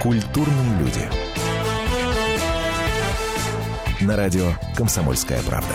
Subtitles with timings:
[0.00, 1.02] Культурные люди.
[4.00, 5.74] На радио «Комсомольская правда».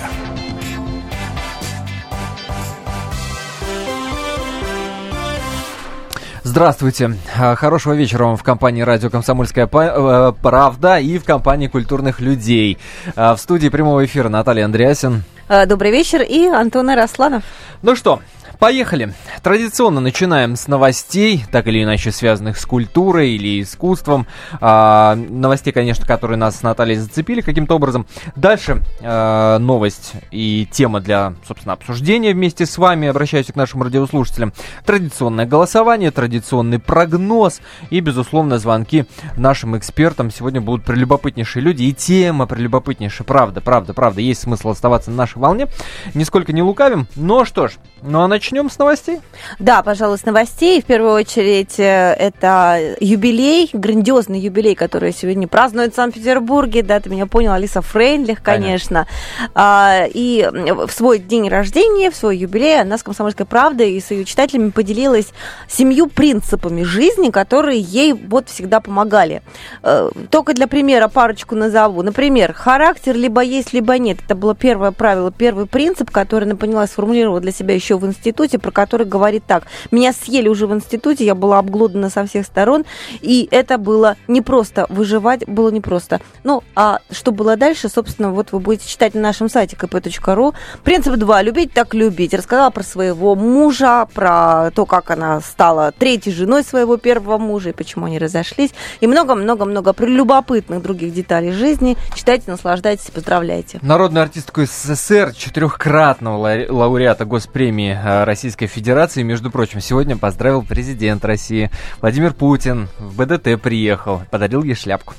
[6.41, 7.16] Здравствуйте.
[7.38, 12.80] А, хорошего вечера вам в компании радио «Комсомольская э, правда» и в компании культурных людей.
[13.16, 15.23] А, в студии прямого эфира Наталья Андреасин.
[15.48, 17.44] А, добрый вечер и Антон Арасланов.
[17.84, 18.21] Ну что,
[18.60, 19.14] Поехали.
[19.44, 24.27] Традиционно начинаем с новостей, так или иначе связанных с культурой или искусством.
[24.62, 28.08] А, новостей, конечно, которые нас с Натальей зацепили каким-то образом.
[28.36, 33.08] Дальше а, новость и тема для, собственно, обсуждения вместе с вами.
[33.08, 34.54] Обращаюсь к нашим радиослушателям.
[34.85, 39.05] Традиционное голосование, традиционный прогноз и, безусловно, звонки
[39.38, 40.32] нашим экспертам.
[40.32, 43.26] Сегодня будут прелюбопытнейшие люди и тема прелюбопытнейшая.
[43.26, 44.22] Правда, правда, правда.
[44.22, 45.68] Есть смысл оставаться на нашей волне.
[46.13, 47.08] Нисколько не лукавим.
[47.16, 49.20] Но что ж, ну а начнем с новостей?
[49.59, 50.81] Да, пожалуй, с новостей.
[50.81, 56.84] В первую очередь, э, это юбилей, грандиозный юбилей, который сегодня празднует в Санкт-Петербурге.
[56.84, 59.07] Да, ты меня понял, Алиса Фрейндлих, конечно.
[59.55, 60.10] конечно.
[60.13, 64.25] И в свой день рождения, в свой юбилей, она с «Комсомольской правдой» и с ее
[64.25, 65.28] читателями поделилась
[65.68, 69.41] семью принципами жизни, которые ей вот всегда помогали.
[69.84, 72.01] Э, только для примера парочку назову.
[72.01, 74.19] Например, характер либо есть, либо нет.
[74.25, 78.59] Это было первое правило, первый принцип, который она поняла, сформулировала для себя еще в институте,
[78.59, 79.63] про который говорит так.
[79.91, 82.85] Меня съели уже в институте, я была обглодана со всех сторон,
[83.22, 84.85] и это было непросто.
[84.90, 86.22] Выживать было непросто.
[86.44, 90.53] Ну, а что было дальше, собственно, вот вы будете читать на нашем сайте kp.ru.
[90.84, 91.41] Принцип 2.
[91.41, 92.34] Любить так любить.
[92.34, 97.73] Рассказала про своего мужа, про то, как она стала третьей женой своего первого мужа, и
[97.73, 98.72] почему они разошлись.
[99.01, 101.97] И много-много-много прелюбопытных других деталей жизни.
[102.16, 103.79] Читайте, наслаждайтесь, поздравляйте.
[103.81, 109.22] Народную артистку СССР, четырехкратного лауреата Госпремии премии э, Российской Федерации.
[109.23, 111.69] Между прочим, сегодня поздравил президент России
[112.00, 112.88] Владимир Путин.
[113.00, 115.13] В БДТ приехал, подарил ей шляпку.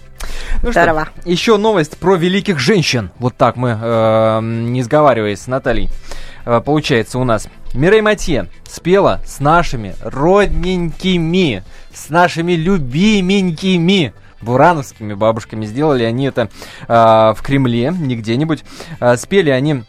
[0.63, 1.09] Ну Здорово.
[1.19, 3.11] что, еще новость про великих женщин.
[3.19, 5.91] Вот так мы, э, не сговариваясь с Натальей,
[6.47, 7.47] э, получается у нас.
[7.75, 15.67] Мирей Матье спела с нашими родненькими, с нашими любименькими бурановскими бабушками.
[15.67, 16.49] Сделали они это
[16.89, 16.95] э,
[17.37, 18.65] в Кремле, не где-нибудь.
[19.01, 19.85] Э, спели они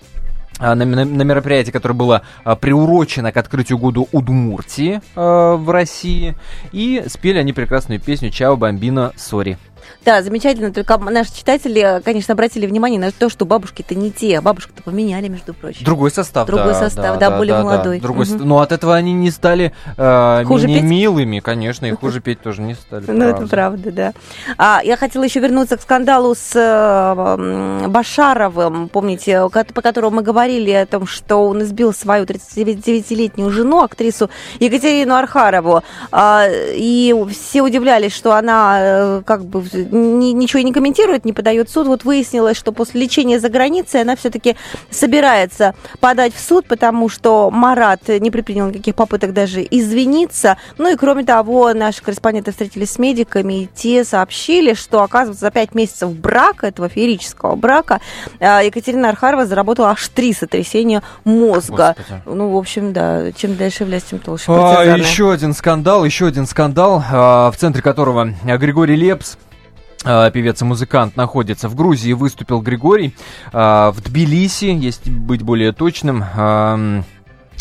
[0.59, 6.35] на, на, на мероприятие, которое было а, приурочено к открытию года Удмуртии а, в России.
[6.71, 9.57] И спели они прекрасную песню «Чао Бомбина Сори».
[10.05, 10.71] Да, замечательно.
[10.71, 14.41] Только наши читатели, конечно, обратили внимание на то, что бабушки-то не те.
[14.41, 15.83] Бабушку-то поменяли, между прочим.
[15.83, 17.97] Другой состав, Другой да, состав, да, да, более да, молодой.
[17.99, 18.03] Да.
[18.03, 18.43] Другой угу.
[18.43, 20.89] Но от этого они не стали э, хуже менее петь?
[20.89, 23.05] милыми, конечно, и хуже петь тоже не стали.
[23.07, 24.13] Ну, это правда, да.
[24.57, 30.71] А, я хотела еще вернуться к скандалу с э, Башаровым, помните, по которому мы говорили
[30.71, 35.83] о том, что он избил свою 39-летнюю жену, актрису Екатерину Архарову.
[36.11, 41.69] А, и все удивлялись, что она э, как бы ни, ничего не комментирует, не подает
[41.69, 41.87] в суд.
[41.87, 44.55] Вот выяснилось, что после лечения за границей она все-таки
[44.89, 50.57] собирается подать в суд, потому что Марат не предпринял никаких попыток даже извиниться.
[50.77, 55.51] Ну и кроме того, наши корреспонденты встретились с медиками, и те сообщили, что, оказывается, за
[55.51, 58.01] пять месяцев брака, этого феерического брака,
[58.39, 61.95] а, Екатерина Архарова заработала аж три сотрясения мозга.
[61.97, 62.21] Господи.
[62.25, 64.45] Ну, в общем, да, чем дальше в лес, тем толще.
[64.49, 69.37] А, еще один скандал, еще один скандал, а, в центре которого Григорий Лепс
[70.03, 73.15] певец и музыкант находится в Грузии, выступил Григорий
[73.51, 76.23] а, в Тбилиси, если быть более точным.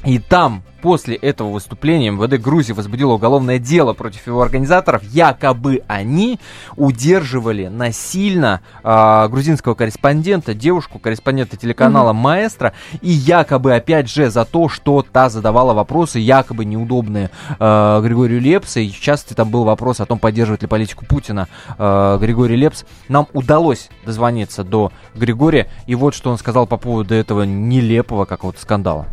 [0.06, 5.02] И там после этого выступления МВД Грузии возбудило уголовное дело против его организаторов.
[5.02, 6.38] Якобы они
[6.76, 12.20] удерживали насильно э, грузинского корреспондента, девушку, корреспондента телеканала mm-hmm.
[12.20, 18.40] Маэстро, и якобы, опять же, за то, что та задавала вопросы, якобы неудобные э, Григорию
[18.40, 18.78] Лепсу.
[18.78, 22.84] И в частности, там был вопрос о том, поддерживает ли политику Путина э, Григорий Лепс.
[23.08, 28.60] Нам удалось дозвониться до Григория, и вот что он сказал по поводу этого нелепого какого-то
[28.60, 29.06] скандала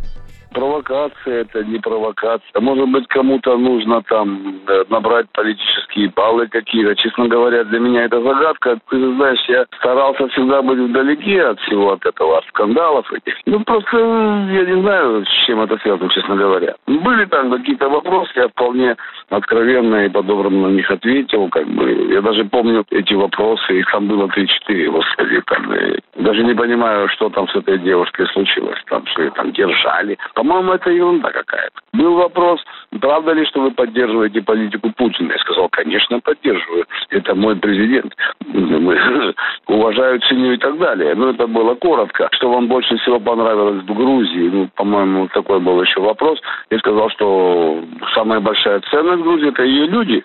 [0.54, 2.60] провокация это не провокация.
[2.60, 6.94] Может быть, кому-то нужно там э, набрать политические баллы какие-то.
[6.96, 8.78] Честно говоря, для меня это загадка.
[8.88, 13.34] Ты знаешь, я старался всегда быть вдалеке от всего от этого, от скандалов этих.
[13.46, 16.74] Ну, просто я не знаю, с чем это связано, честно говоря.
[16.86, 18.96] Были там какие-то вопросы, я вполне
[19.30, 21.48] откровенно и по-доброму на них ответил.
[21.48, 22.12] Как бы.
[22.12, 25.42] Я даже помню эти вопросы, их там было 3-4, господи.
[25.46, 25.74] Там,
[26.16, 28.78] даже не понимаю, что там с этой девушкой случилось.
[28.86, 30.16] Там, что ее там держали.
[30.44, 31.80] По-моему, это ерунда какая-то.
[31.94, 32.60] Был вопрос,
[33.00, 35.32] правда ли, что вы поддерживаете политику Путина?
[35.32, 36.84] Я сказал, конечно, поддерживаю.
[37.08, 38.14] Это мой президент.
[39.66, 41.14] Уважаю, ценю и так далее.
[41.14, 42.28] Но это было коротко.
[42.32, 44.50] Что вам больше всего понравилось в Грузии?
[44.52, 46.38] Ну, по-моему, такой был еще вопрос.
[46.70, 47.82] Я сказал, что
[48.14, 50.24] самая большая ценность Грузии– это ее люди.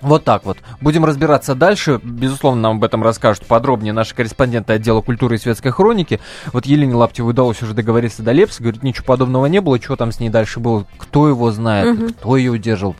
[0.00, 0.58] Вот так вот.
[0.80, 2.00] Будем разбираться дальше.
[2.02, 6.20] Безусловно, нам об этом расскажут подробнее наши корреспонденты отдела культуры и светской хроники.
[6.52, 8.62] Вот Елене Лаптевой удалось уже договориться до Лепса.
[8.62, 9.80] Говорит, ничего подобного не было.
[9.80, 10.86] Что там с ней дальше было?
[10.98, 11.98] Кто его знает?
[11.98, 12.08] Мгм.
[12.10, 12.94] Кто ее удерживал?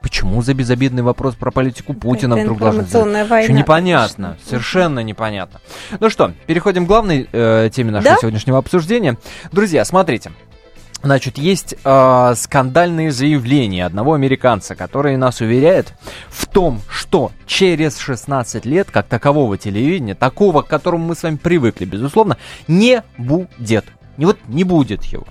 [0.00, 2.82] Почему за безобидный вопрос про политику Путина Это вдруг война,
[3.42, 4.28] Ещё непонятно.
[4.28, 4.48] конечно.
[4.48, 5.60] Совершенно непонятно.
[6.00, 8.20] Ну что, переходим к главной э, теме нашего Да?
[8.20, 9.18] сегодняшнего обсуждения.
[9.52, 10.32] Друзья, смотрите.
[11.02, 15.94] Значит, есть э, скандальные заявления одного американца, который нас уверяет
[16.28, 21.36] в том, что через 16 лет, как такового телевидения, такого, к которому мы с вами
[21.36, 22.36] привыкли, безусловно,
[22.68, 23.84] не будет.
[24.16, 25.26] Не вот не будет его.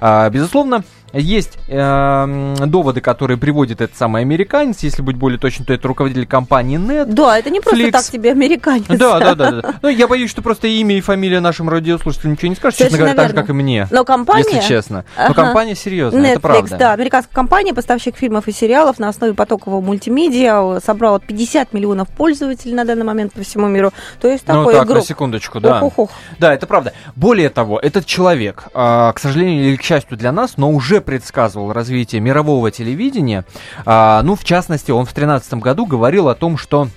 [0.00, 4.80] А, безусловно, есть э, доводы, которые приводит этот самый американец.
[4.80, 7.06] Если быть более точным, то это руководитель компании Net.
[7.06, 7.90] Да, это не просто Flix.
[7.92, 8.86] так тебе американец.
[8.88, 9.74] Да, да, да, да.
[9.82, 13.14] Ну, я боюсь, что просто имя и фамилия нашим радиослушателям ничего не скажет, честно говоря,
[13.14, 13.86] так же, как и мне.
[13.90, 14.44] Но компания...
[14.44, 15.04] Если честно.
[15.16, 16.76] Но компания серьезная, это правда.
[16.76, 22.74] да, американская компания, поставщик фильмов и сериалов на основе потокового мультимедиа, собрала 50 миллионов пользователей
[22.74, 23.92] на данный момент по всему миру.
[24.20, 25.04] То есть Ну такой так, на игрок.
[25.06, 25.78] секундочку, да.
[25.78, 26.10] Ох-ох-ох.
[26.38, 26.92] Да, это правда.
[27.16, 31.72] Более того, этот человек, а, к сожалению или к счастью для нас, но уже предсказывал
[31.72, 33.44] развитие мирового телевидения.
[33.84, 36.88] А, ну, в частности, он в 2013 году говорил о том, что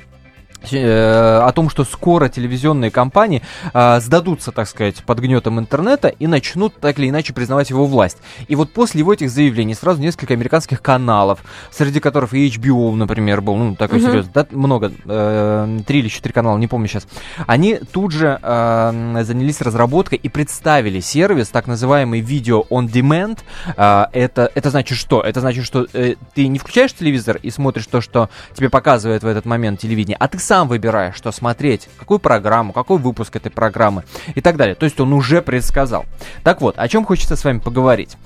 [0.63, 3.41] о том, что скоро телевизионные компании
[3.73, 8.17] а, сдадутся, так сказать, под гнетом интернета и начнут так или иначе признавать его власть.
[8.47, 11.39] И вот после его этих заявлений сразу несколько американских каналов,
[11.71, 14.07] среди которых и HBO, например, был, ну, такой Мгм.
[14.07, 17.07] серьезный, да, много, э, три или четыре канала, не помню сейчас,
[17.47, 23.39] они тут же э, занялись разработкой и представили сервис, так называемый Video on Demand.
[23.77, 25.21] А, это, это значит что?
[25.21, 29.27] Это значит, что э, ты не включаешь телевизор и смотришь то, что тебе показывает в
[29.27, 34.03] этот момент телевидение, а ты сам выбираешь, что смотреть, какую программу, какой выпуск этой программы
[34.36, 34.75] и так далее.
[34.75, 36.03] То есть он уже предсказал.
[36.44, 38.18] Так вот, о чем хочется с вами поговорить.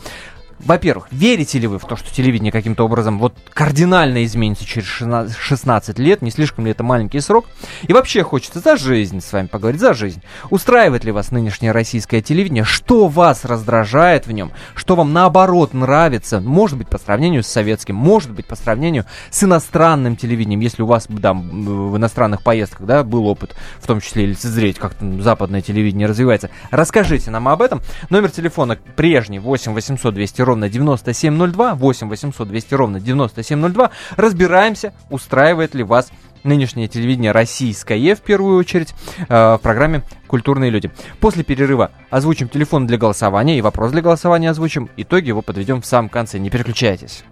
[0.60, 5.36] Во-первых, верите ли вы в то, что телевидение каким-то образом вот кардинально изменится через 16
[5.36, 6.22] 16 лет?
[6.22, 7.46] Не слишком ли это маленький срок?
[7.88, 10.22] И вообще хочется за жизнь с вами поговорить, за жизнь.
[10.50, 12.64] Устраивает ли вас нынешнее российское телевидение?
[12.64, 14.52] Что вас раздражает в нем?
[14.76, 16.40] Что вам наоборот нравится?
[16.40, 20.86] Может быть, по сравнению с советским, может быть, по сравнению с иностранным телевидением, если у
[20.86, 25.22] вас да, м, в иностранных поездках да, был опыт, в том числе лицезреть, как там
[25.22, 26.50] западное телевидение развивается.
[26.72, 27.82] Расскажите нам об этом.
[28.10, 33.92] Номер телефона прежний 8 800 200 ровно 9702, 8 800 200 ровно 9702.
[34.16, 36.12] Разбираемся, устраивает ли вас
[36.46, 38.94] нынешнее телевидение российское, в первую очередь,
[39.28, 40.92] э, в программе «Культурные люди».
[41.20, 44.90] После перерыва озвучим телефон для голосования и вопрос для голосования озвучим.
[44.96, 46.40] Итоги его подведем в самом конце.
[46.40, 47.24] Не переключайтесь.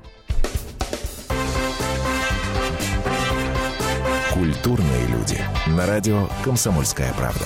[4.34, 5.40] Культурные люди.
[5.68, 7.46] На радио «Комсомольская правда».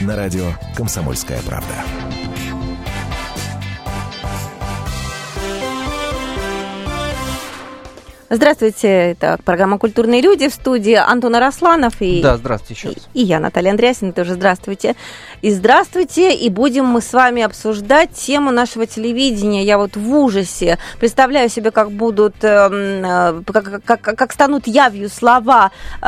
[0.00, 1.74] На радио «Комсомольская правда».
[8.30, 13.08] Здравствуйте, это программа «Культурные люди» в студии Антон Арасланов и, Да, здравствуйте еще раз.
[13.14, 14.96] и я, Наталья Андреасина, тоже здравствуйте.
[15.40, 19.62] И здравствуйте, и будем мы с вами обсуждать тему нашего телевидения.
[19.62, 22.72] Я вот в ужасе представляю себе, как будут, эм,
[23.04, 25.70] э, как, как- как- станут явью слова
[26.02, 26.06] э,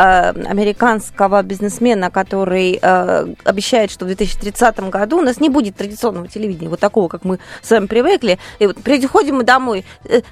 [0.48, 6.68] американского бизнесмена, который э, обещает, что в 2030 году у нас не будет традиционного телевидения,
[6.68, 8.38] вот такого, как мы с вами привыкли.
[8.58, 9.84] И вот приходим мы домой,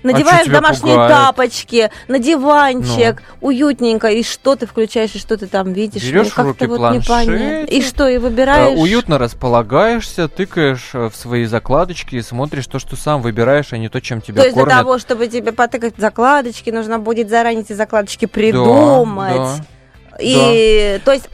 [0.02, 1.12] надеваем А домашние пугает?
[1.12, 6.02] тапочки, на диванчик, уютненько, и что ты включаешь, и что ты там видишь.
[6.02, 7.64] Берешь Ну, в руки вот непонятно.
[7.64, 8.88] И что, и выбираешь...
[8.88, 13.88] Уютно располагаешься, тыкаешь э, в свои закладочки и смотришь то, что сам выбираешь, а не
[13.88, 14.78] то, чем тебя То есть для кормят.
[14.80, 19.37] того, чтобы тебе потыкать закладочки, нужно будет заранее эти закладочки придумать.
[19.37, 19.57] да.
[20.21, 21.28] И то есть,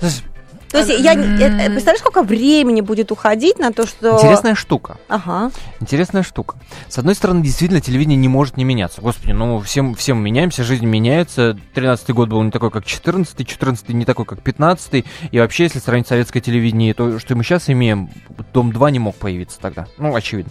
[0.75, 4.15] то есть я, э, э, представляешь, сколько времени будет уходить на то, что...
[4.15, 4.97] Интересная штука.
[5.07, 5.53] Ага.
[5.79, 6.57] Интересная штука.
[6.89, 9.01] С одной стороны, действительно, телевидение не может не меняться.
[9.01, 11.57] Господи, ну всем, всем меняемся, жизнь меняется.
[11.77, 15.05] 13-й год был не такой, как 14-й, 14-й не такой, как 15-й.
[15.31, 18.11] И вообще, если сравнить советское телевидение то, что мы сейчас имеем,
[18.53, 19.87] Дом-2 не мог появиться тогда.
[19.97, 20.51] Ну, очевидно.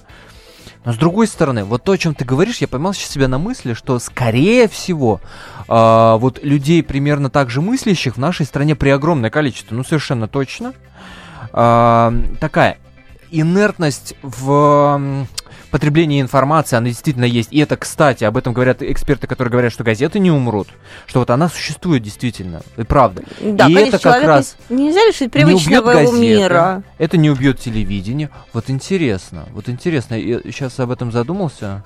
[0.86, 3.38] Но с другой стороны, вот то, о чем ты говоришь, я поймал сейчас себя на
[3.38, 5.22] мысли, что, скорее всего,
[5.68, 10.28] а, вот людей примерно так же мыслящих в нашей стране при огромное количество, ну, совершенно
[10.28, 10.74] точно.
[11.54, 12.78] А, такая
[13.32, 15.28] инертность в
[15.74, 17.52] потребление информации, оно действительно есть.
[17.52, 20.68] И это, кстати, об этом говорят эксперты, которые говорят, что газеты не умрут,
[21.08, 23.24] что вот она существует действительно, и правда.
[23.42, 26.84] Да, и конечно, это как раз нельзя лишить не убьет привычного его газеты, мира.
[27.00, 28.30] это не убьет телевидение.
[28.54, 31.84] Вот интересно, вот интересно, я сейчас об этом задумался.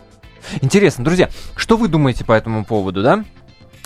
[0.62, 3.24] Интересно, друзья, что вы думаете по этому поводу, да?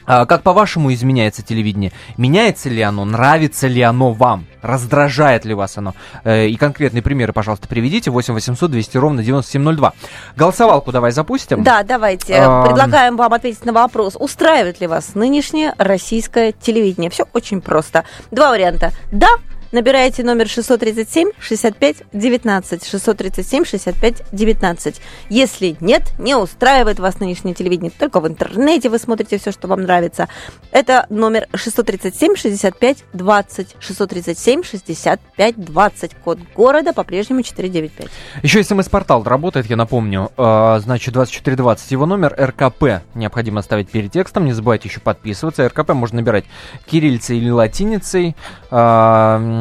[0.05, 1.91] А, как по-вашему изменяется телевидение?
[2.17, 3.05] Меняется ли оно?
[3.05, 4.45] Нравится ли оно вам?
[4.61, 5.93] Раздражает ли вас оно?
[6.23, 8.11] Э, и конкретные примеры, пожалуйста, приведите.
[8.11, 9.93] 8 800 200 ровно 9702.
[10.35, 11.63] Голосовалку давай запустим.
[11.63, 12.35] Да, давайте.
[12.35, 12.67] Ам.
[12.67, 17.09] Предлагаем вам ответить на вопрос, устраивает ли вас нынешнее российское телевидение.
[17.09, 18.03] Все очень просто.
[18.31, 18.91] Два варианта.
[19.11, 19.29] Да,
[19.71, 22.85] набираете номер 637 65 19.
[22.85, 25.01] 637 65 19.
[25.29, 29.83] Если нет, не устраивает вас нынешнее телевидение, только в интернете вы смотрите все, что вам
[29.83, 30.27] нравится.
[30.71, 33.75] Это номер 637 65 20.
[33.79, 36.15] 637 65 20.
[36.15, 38.07] Код города по-прежнему 495.
[38.43, 40.31] Еще смс-портал работает, я напомню.
[40.37, 44.45] Э, значит, 2420 его номер, РКП необходимо ставить перед текстом.
[44.45, 45.67] Не забывайте еще подписываться.
[45.67, 46.45] РКП можно набирать
[46.85, 48.35] кириллицей или латиницей.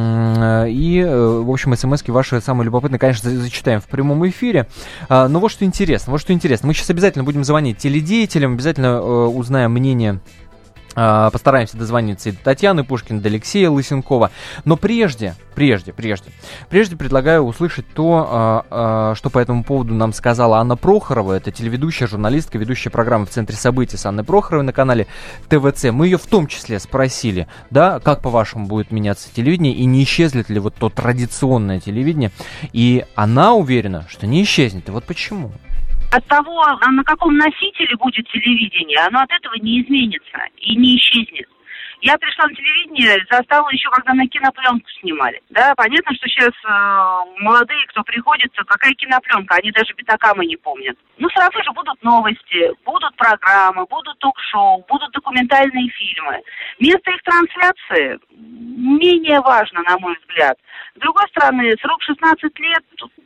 [0.01, 4.67] М, И, э, в общем, смс ваши самые любопытные, конечно, за- зачитаем в прямом эфире.
[5.09, 6.67] А, Но вот что интересно, вот что интересно.
[6.69, 10.21] Мы сейчас обязательно будем звонить теледеятелям, обязательно э, узнаем мнение
[10.95, 14.31] Постараемся дозвониться и до Татьяны Пушкина, до Алексея Лысенкова.
[14.65, 16.31] Но прежде, прежде, прежде,
[16.69, 21.35] прежде предлагаю услышать то, а, а, что по этому поводу нам сказала Анна Прохорова.
[21.35, 25.07] Это телеведущая, журналистка, ведущая программы в Центре событий с Анной Прохоровой на канале
[25.49, 25.91] ТВЦ.
[25.93, 30.49] Мы ее в том числе спросили, да, как по-вашему будет меняться телевидение и не исчезнет
[30.49, 32.31] ли вот то традиционное телевидение.
[32.73, 34.89] И она уверена, что не исчезнет.
[34.89, 35.53] И вот почему.
[36.11, 40.97] От того, а на каком носителе будет телевидение, оно от этого не изменится и не
[40.97, 41.49] исчезнет.
[42.03, 45.43] Я пришла на телевидение, застала еще, когда на кинопленку снимали.
[45.51, 50.97] Да, понятно, что сейчас э, молодые, кто приходит, какая кинопленка, они даже битакамы не помнят.
[51.19, 56.41] Ну, сразу же будут новости, будут программы, будут ток-шоу, будут документальные фильмы.
[56.79, 60.57] Место их трансляции менее важно, на мой взгляд.
[60.97, 62.83] С другой стороны, срок 16 лет,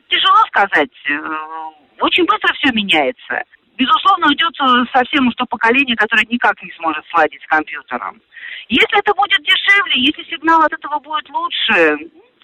[0.09, 0.91] тяжело сказать.
[1.07, 3.43] Э, Очень быстро все меняется.
[3.77, 8.21] Безусловно, уйдет э, совсем уж то поколение, которое никак не сможет сладить с компьютером.
[8.69, 11.97] Если это будет дешевле, если сигнал от этого будет лучше,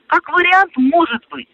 [0.07, 1.47] как вариант, может быть.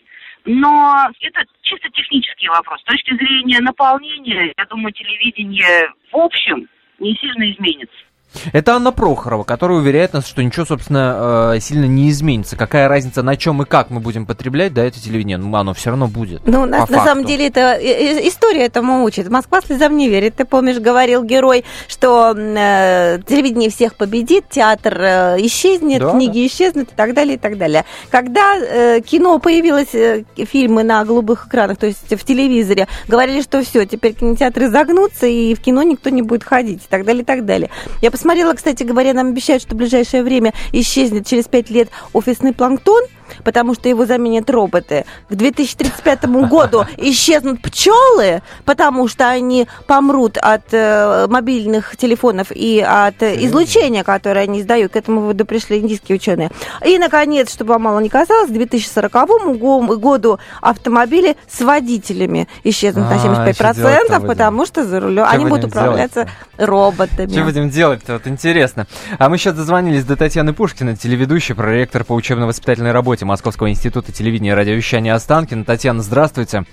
[0.45, 2.79] Но это чисто технический вопрос.
[2.81, 6.67] С точки зрения наполнения, я думаю, телевидение в общем
[6.99, 8.06] не сильно изменится.
[8.53, 12.55] Это Анна Прохорова, которая уверяет нас, что ничего, собственно, э, сильно не изменится.
[12.55, 15.89] Какая разница, на чем и как мы будем потреблять, да, это телевидение, ну, оно все
[15.89, 16.45] равно будет.
[16.45, 17.27] Ну, на, по на самом факту.
[17.27, 19.29] деле, это э, э, история этому учит.
[19.29, 20.35] Москва слезам не верит.
[20.35, 26.91] Ты помнишь, говорил герой, что э, телевидение всех победит, театр э, исчезнет, Да, книги исчезнут
[26.91, 27.85] и так далее, и так далее.
[28.09, 33.63] Когда э, кино появилось, э, фильмы на голубых экранах, то есть в телевизоре, говорили, что
[33.63, 37.25] все, теперь кинотеатры загнутся, и в кино никто не будет ходить, и так далее, и
[37.25, 37.69] так далее.
[38.01, 42.51] Я посмотрела, кстати говоря, нам обещают, что в ближайшее время исчезнет через пять лет офисный
[42.51, 43.03] планктон,
[43.43, 45.05] потому что его заменят роботы.
[45.29, 53.21] К 2035 году исчезнут пчелы, потому что они помрут от э, мобильных телефонов и от
[53.23, 54.91] э, излучения, которое они издают.
[54.93, 56.51] К этому выводу пришли индийские ученые.
[56.85, 63.05] И, наконец, чтобы вам мало не казалось, к 2040 го- году автомобили с водителями исчезнут
[63.09, 64.27] на А, ещё 75%, делать-то будем.
[64.27, 66.65] потому что за рулем Что они будут управляться делать-то?
[66.65, 67.31] роботами.
[67.31, 68.13] Что будем делать-то?
[68.13, 68.87] Вот интересно.
[69.17, 74.49] А мы сейчас дозвонились до Татьяны Пушкина, телеведущей, проректор по учебно-воспитательной работе Московского института телевидения
[74.51, 75.63] и радиовещания Останкина.
[75.65, 76.65] Татьяна, здравствуйте.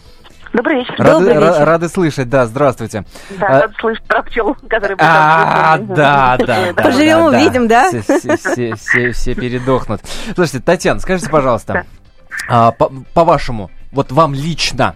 [0.52, 0.94] Добрый вечер.
[0.98, 1.64] Рады, Добрый вечер.
[1.64, 3.04] рады слышать, да, здравствуйте.
[3.40, 6.82] Да, А- надо слышать про пчел, которые А, да, да, да.
[6.82, 7.88] Поживем, увидим, да?
[7.88, 10.00] Все, все- все- все- все передохнут.
[10.34, 11.84] Слушайте, Татьяна, скажите, пожалуйста,
[12.48, 14.94] а, по- по-вашему, вот вам лично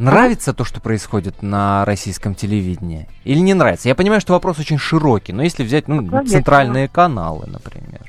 [0.00, 3.08] нравится то, что происходит на российском телевидении?
[3.22, 3.88] Или не нравится?
[3.88, 8.00] Я понимаю, что вопрос очень широкий, но если взять, ну, центральные каналы, например.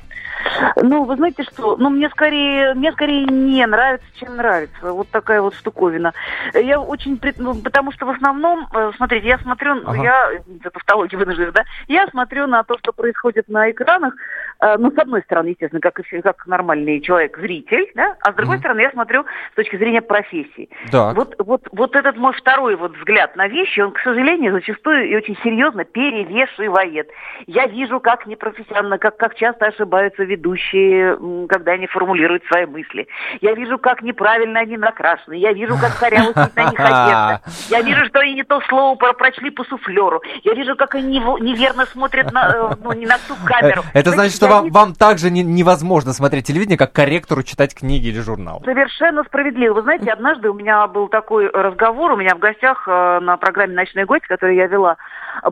[0.76, 4.92] Ну, вы знаете что, ну, мне скорее, мне скорее не нравится, чем нравится.
[4.92, 6.12] Вот такая вот штуковина.
[6.54, 10.02] Я очень, ну, потому что в основном, э, смотрите, я смотрю, Ага.
[10.02, 10.30] я,
[10.60, 14.14] это тавтология вынуждена, да, я смотрю на то, что происходит на экранах,
[14.60, 18.56] ну, с одной стороны, естественно, как, все- как нормальный человек, зритель, да, а с другой
[18.56, 18.60] Мгм.
[18.60, 20.68] стороны, я смотрю с точки зрения профессии.
[20.90, 21.16] Так.
[21.16, 25.16] Вот, вот, вот этот мой второй вот взгляд на вещи, он, к сожалению, зачастую и
[25.16, 27.08] очень серьезно перевешивает.
[27.46, 31.16] Я вижу, как непрофессионально, как, как часто ошибаются ведущие.
[31.48, 33.06] когда они формулируют свои мысли.
[33.40, 35.34] Я вижу, как неправильно они накрашены.
[35.34, 37.40] Я вижу, как коряво на них одежда.
[37.70, 40.22] Я вижу, что они не то слово прочли по суфлеру.
[40.42, 43.82] Я вижу, как они неверно смотрят на, э, ну, не на ту камеру.
[43.92, 48.20] Это значит, что вам, вам также не, невозможно смотреть телевидение, как корректору читать книги или
[48.20, 48.62] журнал.
[48.64, 49.74] Совершенно справедливо.
[49.74, 53.74] Вы знаете, однажды у меня был такой разговор, у меня в гостях э, на программе
[53.74, 54.96] «Ночной гость», которую я вела,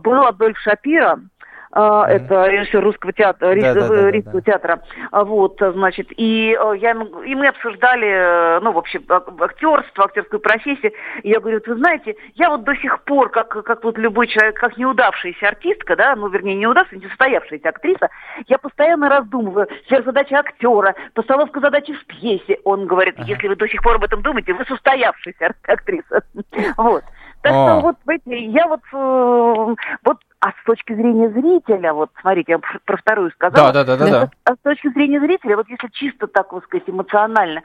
[0.00, 1.18] был Адольф Шапира,
[1.73, 2.07] Mm-hmm.
[2.07, 4.83] Это режиссер русского театра, да, да, да, русского да, театра.
[5.11, 9.05] А, вот, значит, и, э, я, и мы обсуждали, ну, в общем,
[9.41, 10.93] актерство, актерскую профессию.
[11.23, 14.57] И я говорю, вы знаете, я вот до сих пор, как, как вот любой человек,
[14.57, 18.11] как неудавшаяся артистка, да, ну, вернее, неудавшаяся, не состоявшаяся актриса,
[18.49, 22.59] я постоянно раздумываю, сверхзадача актера, постановка задачи в пьесе.
[22.64, 26.23] Он говорит, если вы до сих пор об этом думаете, вы состоявшаяся актриса.
[26.76, 27.05] Вот.
[27.43, 29.75] Так что вот, я вот, э,
[30.05, 33.72] вот а с точки зрения зрителя, вот смотрите, я про вторую сказала.
[33.72, 34.30] Да, да, да, да.
[34.42, 37.62] А с точки зрения зрителя, вот если чисто так, вот сказать, эмоционально,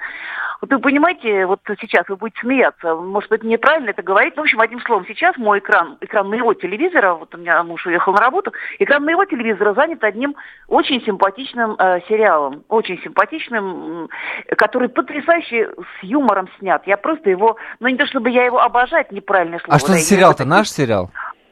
[0.62, 4.46] вот вы понимаете, вот сейчас вы будете смеяться, может быть, неправильно это говорить, но, в
[4.46, 8.20] общем, одним словом, сейчас мой экран, экран моего телевизора, вот у меня муж уехал на
[8.20, 10.36] работу, экран моего телевизора занят одним
[10.68, 14.08] очень симпатичным э, сериалом, очень симпатичным,
[14.56, 16.86] который потрясающе с юмором снят.
[16.86, 19.76] Я просто его, ну не то чтобы я его обожать, неправильное слово.
[19.76, 21.10] А что за сериал-то, наш сериал?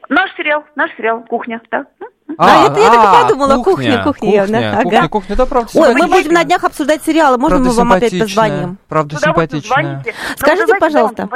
[0.08, 1.86] Наш сериал, наш сериал, кухня, да.
[2.38, 5.94] А, а это я так и подумала, кухня, кухня, кухня, кухня, кухня, да, правда, Ой,
[5.94, 8.78] мы будем на днях обсуждать сериалы, можно мы вам опять позвоним?
[8.88, 10.04] Правда, симпатичная.
[10.36, 11.28] Скажите, пожалуйста,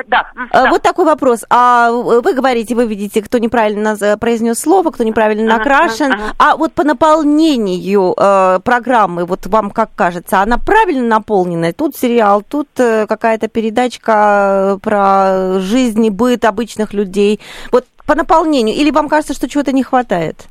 [0.52, 1.44] э, вот такой вопрос.
[1.48, 6.72] А вы говорите, вы видите, кто неправильно э, произнес слово, кто неправильно накрашен, а вот
[6.72, 11.72] по наполнению э, программы, вот вам как кажется, она правильно наполнена?
[11.72, 17.40] Тут сериал, тут какая-то передачка про жизнь и быт обычных людей.
[17.70, 18.74] Вот по наполнению?
[18.74, 20.48] Или вам кажется, что чего-то не хватает?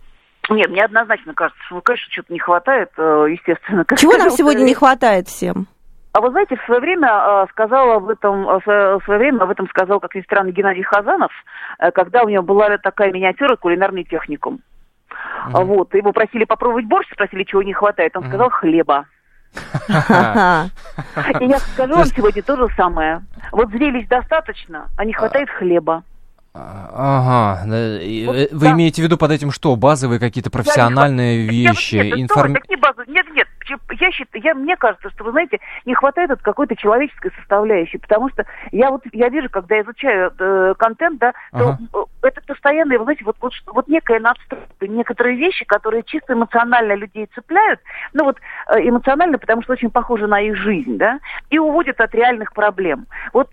[0.50, 3.86] Нет, мне однозначно кажется, что, ну, конечно, что-то не хватает, э, естественно.
[3.98, 5.68] Чего нам сегодня не хватает всем?
[6.12, 9.51] А вы знаете, в свое время э, сказал об этом, э, в свое время об
[9.51, 11.32] этом сказал, как ни странно, Геннадий Хазанов,
[11.94, 14.62] когда у него была такая миниатюра кулинарный техникум.
[15.10, 15.63] Mm-hmm.
[15.63, 18.18] Вот, его просили попробовать борщ, спросили, чего не хватает.
[18.18, 19.06] Он сказал хлеба.
[21.39, 23.22] И я скажу вам сегодня то же самое.
[23.51, 26.03] Вот зрелищ достаточно, а не хватает хлеба.
[26.53, 28.72] Ага, вот, вы да.
[28.72, 29.75] имеете в виду под этим что?
[29.75, 31.96] Базовые какие-то профессиональные я, вещи?
[31.96, 32.55] Нет, информ...
[32.68, 33.48] не базовые, нет, нет.
[34.00, 38.29] Я считаю, я, мне кажется, что, вы знаете, не хватает от какой-то человеческой составляющей, потому
[38.29, 42.05] что я вот, я вижу, когда я изучаю э, контент, да, то ага.
[42.24, 47.29] это постоянно, вы знаете, вот, вот, вот некая надстройка, некоторые вещи, которые чисто эмоционально людей
[47.35, 47.79] цепляют,
[48.14, 48.38] ну вот
[48.70, 51.20] э, эмоционально, потому что очень похожи на их жизнь, да,
[51.51, 53.05] и уводят от реальных проблем.
[53.33, 53.50] Вот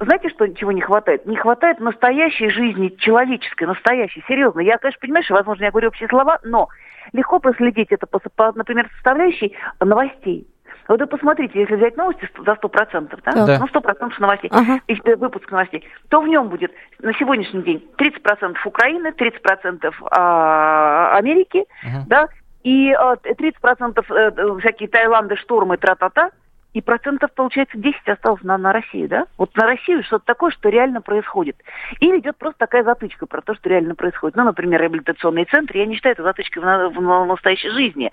[0.00, 1.26] знаете, что чего не хватает?
[1.26, 4.60] Не хватает настоящей жизни, человеческой, настоящей, серьезно.
[4.60, 6.68] Я, конечно, понимаю, что, возможно, я говорю общие слова, но
[7.12, 10.46] легко проследить это по, по например, составляющей новостей.
[10.88, 13.46] Вот вы посмотрите, если взять новости за 100%, да?
[13.46, 13.58] да.
[13.58, 14.80] Ну, 100% новостей, ага.
[14.88, 21.64] э, выпуск новостей, то в нем будет на сегодняшний день 30% Украины, 30% а, Америки,
[21.84, 22.04] ага.
[22.06, 22.28] да,
[22.62, 26.30] и а, 30% э, всякие Таиланды, штормы, тра-та-та,
[26.78, 29.26] и процентов, получается, 10 осталось на, на Россию, да?
[29.36, 31.56] Вот на Россию что-то такое, что реально происходит.
[31.98, 34.36] Или идет просто такая затычка про то, что реально происходит.
[34.36, 38.12] Ну, например, реабилитационный центр, я не считаю это затычкой в, в, в настоящей жизни.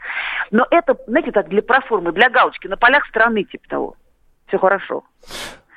[0.50, 3.96] Но это, знаете, так, для проформы, для галочки, на полях страны, типа того.
[4.48, 5.04] Все хорошо.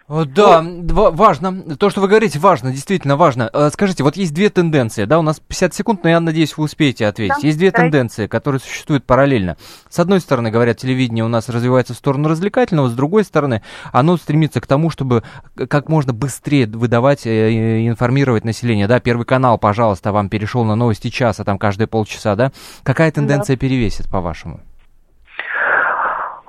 [0.09, 1.14] Да, вот.
[1.14, 1.77] важно.
[1.77, 3.51] То, что вы говорите, важно, действительно важно.
[3.53, 6.64] Э, скажите, вот есть две тенденции, да, у нас 50 секунд, но я надеюсь, вы
[6.64, 7.37] успеете ответить.
[7.42, 7.92] Да, есть две давайте.
[7.92, 9.59] тенденции, которые существуют параллельно.
[9.90, 14.16] С одной стороны, говорят, телевидение у нас развивается в сторону развлекательного, с другой стороны, оно
[14.16, 15.25] стремится к тому, чтобы
[15.68, 21.09] как можно быстрее выдавать, э, информировать население, да, Первый канал, пожалуйста, вам перешел на новости
[21.09, 22.53] часа, там каждые полчаса, да.
[22.83, 23.61] Какая тенденция да.
[23.61, 24.61] перевесит, по-вашему?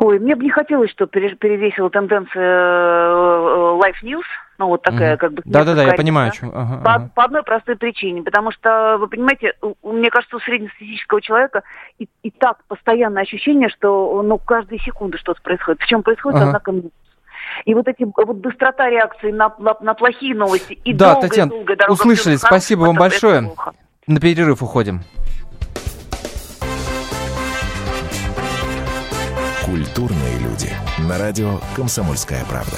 [0.01, 3.28] Ой, мне бы не хотелось, чтобы перевесила тенденция э,
[3.79, 4.25] Life News,
[4.57, 5.41] ну вот такая mm как бы...
[5.45, 6.31] Да-да-да, я понимаю.
[6.41, 6.47] Да?
[6.53, 7.11] Ага, по, ага.
[7.15, 11.63] по одной простой причине, потому что, вы понимаете, мне кажется, у среднестатистического человека
[11.97, 15.79] и, и так постоянное ощущение, что ну, каждые секунды что-то происходит.
[15.79, 16.47] Причем происходит, ага.
[16.47, 16.73] однако,
[17.65, 21.51] и вот эти вот быстрота реакции на, на, на плохие новости и да, долгая, Татьяна,
[21.51, 21.93] долгая дорога.
[21.93, 23.51] услышали, спасибо вам большое.
[24.07, 25.01] На перерыв уходим.
[29.65, 30.71] Культурные люди.
[31.07, 32.77] На радио «Комсомольская правда».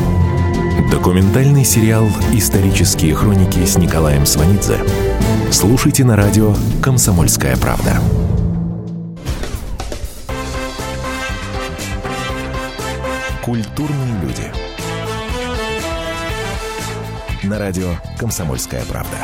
[0.91, 4.77] Документальный сериал «Исторические хроники» с Николаем Сванидзе.
[5.49, 7.95] Слушайте на радио «Комсомольская правда».
[13.41, 14.51] Культурные люди.
[17.43, 19.17] На радио «Комсомольская правда».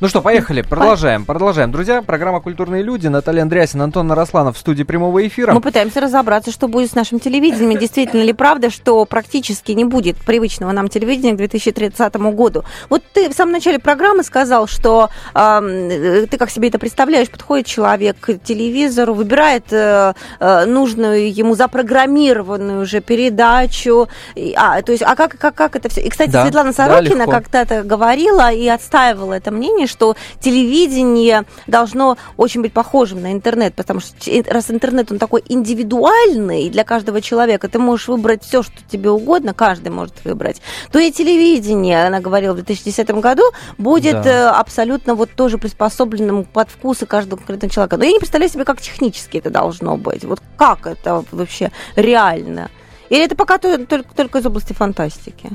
[0.00, 1.70] Ну что, поехали, продолжаем, продолжаем.
[1.72, 3.08] Друзья, программа «Культурные люди».
[3.08, 5.52] Наталья Андреасин, Антон Наросланов в студии прямого эфира.
[5.52, 7.78] Мы пытаемся разобраться, что будет с нашим телевидением.
[7.78, 12.64] Действительно ли правда, что практически не будет привычного нам телевидения к 2030 году?
[12.88, 17.66] Вот ты в самом начале программы сказал, что э, ты как себе это представляешь, подходит
[17.66, 24.08] человек к телевизору, выбирает э, э, нужную ему запрограммированную уже передачу.
[24.34, 26.00] И, а, то есть, а как, как, как это все?
[26.00, 32.16] И, кстати, да, Светлана Сорокина да, когда-то говорила и отстаивала это мнение, что телевидение должно
[32.36, 34.14] очень быть похожим на интернет, потому что
[34.48, 39.52] раз интернет, он такой индивидуальный для каждого человека, ты можешь выбрать все, что тебе угодно,
[39.52, 43.42] каждый может выбрать, то и телевидение, она говорила в 2010 году,
[43.76, 44.30] будет да.
[44.30, 47.96] Э, абсолютно вот тоже приспособленным под вкусы каждого конкретного человека.
[47.96, 50.24] Но я не представляю себе, как технически это должно быть.
[50.24, 52.70] Вот как это вообще реально?
[53.08, 55.50] Или это пока только, только из области фантастики?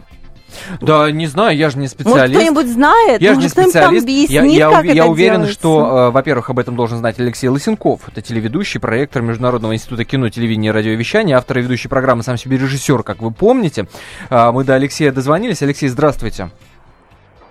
[0.82, 2.34] Да, не знаю, я же не специалист.
[2.34, 3.22] Может, кто-нибудь знает?
[3.22, 4.04] Я же не специалист.
[4.04, 5.54] Объяснит, я, я, как я, это уверен, делается?
[5.54, 8.08] что, э, во-первых, об этом должен знать Алексей Лысенков.
[8.08, 12.58] Это телеведущий, проектор Международного института кино, телевидения и радиовещания, автор и ведущий программы, сам себе
[12.58, 13.88] режиссер, как вы помните.
[14.30, 15.62] Э, мы до Алексея дозвонились.
[15.62, 16.50] Алексей, здравствуйте.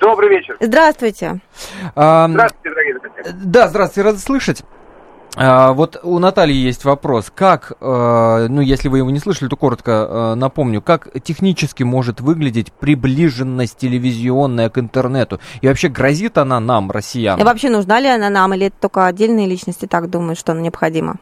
[0.00, 0.56] Добрый вечер.
[0.60, 1.40] Здравствуйте.
[1.94, 3.32] Здравствуйте, дорогие друзья.
[3.44, 4.62] Да, здравствуйте, рад слышать.
[5.36, 7.32] А, вот у Натальи есть вопрос.
[7.34, 12.20] Как, э, ну, если вы его не слышали, то коротко э, напомню, как технически может
[12.20, 15.40] выглядеть приближенность телевизионная к интернету?
[15.60, 17.40] И вообще грозит она нам, россиянам?
[17.40, 20.60] И вообще нужна ли она нам, или это только отдельные личности так думают, что она
[20.60, 21.16] необходима?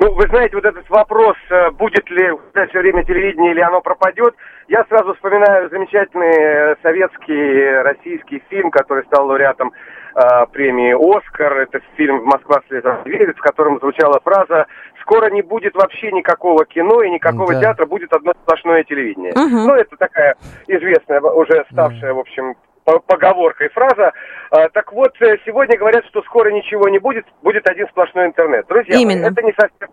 [0.00, 3.80] Ну, вы знаете, вот этот вопрос, э, будет ли в все время телевидение или оно
[3.82, 4.34] пропадет,
[4.66, 9.72] я сразу вспоминаю замечательный советский, российский фильм, который стал лауреатом
[10.14, 11.58] э, премии «Оскар».
[11.58, 14.66] Это фильм «Москва слеза верит», в котором звучала фраза
[15.02, 17.60] «Скоро не будет вообще никакого кино и никакого да.
[17.60, 19.32] театра, будет одно сплошное телевидение».
[19.32, 19.68] Угу.
[19.68, 24.12] Ну, это такая известная, уже ставшая, в общем, поговоркой фраза.
[24.50, 28.66] А, так вот, э, сегодня говорят, что скоро ничего не будет, будет один сплошной интернет.
[28.68, 29.26] Друзья, Именно.
[29.26, 29.88] это не совсем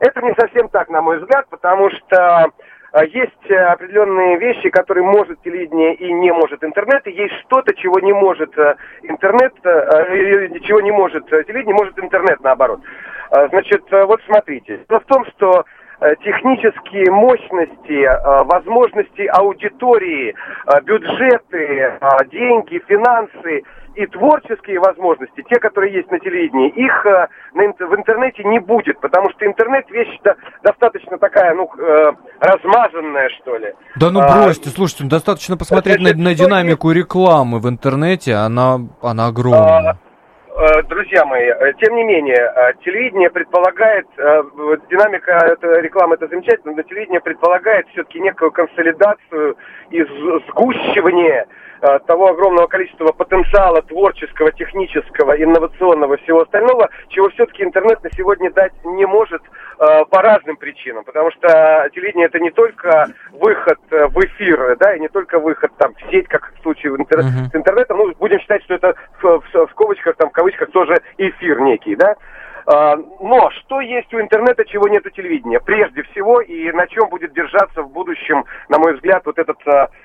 [0.00, 2.46] это не совсем так, на мой взгляд, потому что
[3.04, 8.00] есть э, определенные вещи, которые может телевидение и не может интернет, и есть что-то, чего
[8.00, 12.80] не может э, интернет, э, чего не может телевидение, может интернет наоборот.
[13.30, 14.80] А, значит, вот смотрите.
[14.88, 15.66] Дело в том, что
[16.22, 18.08] технические мощности,
[18.44, 20.34] возможности аудитории,
[20.84, 21.98] бюджеты,
[22.30, 23.64] деньги, финансы
[23.98, 29.28] и творческие возможности, те, которые есть на телевидении, их э, в интернете не будет, потому
[29.30, 33.74] что интернет вещь -то достаточно такая, ну, э, размазанная, что ли.
[33.96, 37.68] Да ну а, бросьте, а, слушайте, ну, достаточно посмотреть значит, на, на динамику рекламы в
[37.68, 39.98] интернете, она, она огромная.
[40.60, 42.52] А, друзья мои, тем не менее,
[42.84, 44.08] телевидение предполагает,
[44.90, 49.56] динамика рекламы это замечательно, но телевидение предполагает все-таки некую консолидацию
[49.90, 50.02] и
[50.48, 51.67] сгущивание Э,
[52.06, 58.72] того огромного количества потенциала творческого, технического, инновационного всего остального, чего все-таки интернет на сегодня дать
[58.84, 59.42] не может
[59.78, 61.04] э, по разным причинам.
[61.04, 65.70] Потому что телевидение это не только выход э, в эфир, да, и не только выход
[65.78, 67.20] там в сеть, как в случае интер...
[67.20, 67.50] uh-huh.
[67.52, 67.98] с интернетом.
[67.98, 71.96] Ну, будем считать, что это в, в, в скобочках, там, в кавычках тоже эфир некий,
[71.96, 72.16] да.
[72.66, 75.60] А, но что есть у интернета, чего нет у телевидения?
[75.60, 79.54] Прежде всего, и на чем будет держаться в будущем, на мой взгляд, вот эта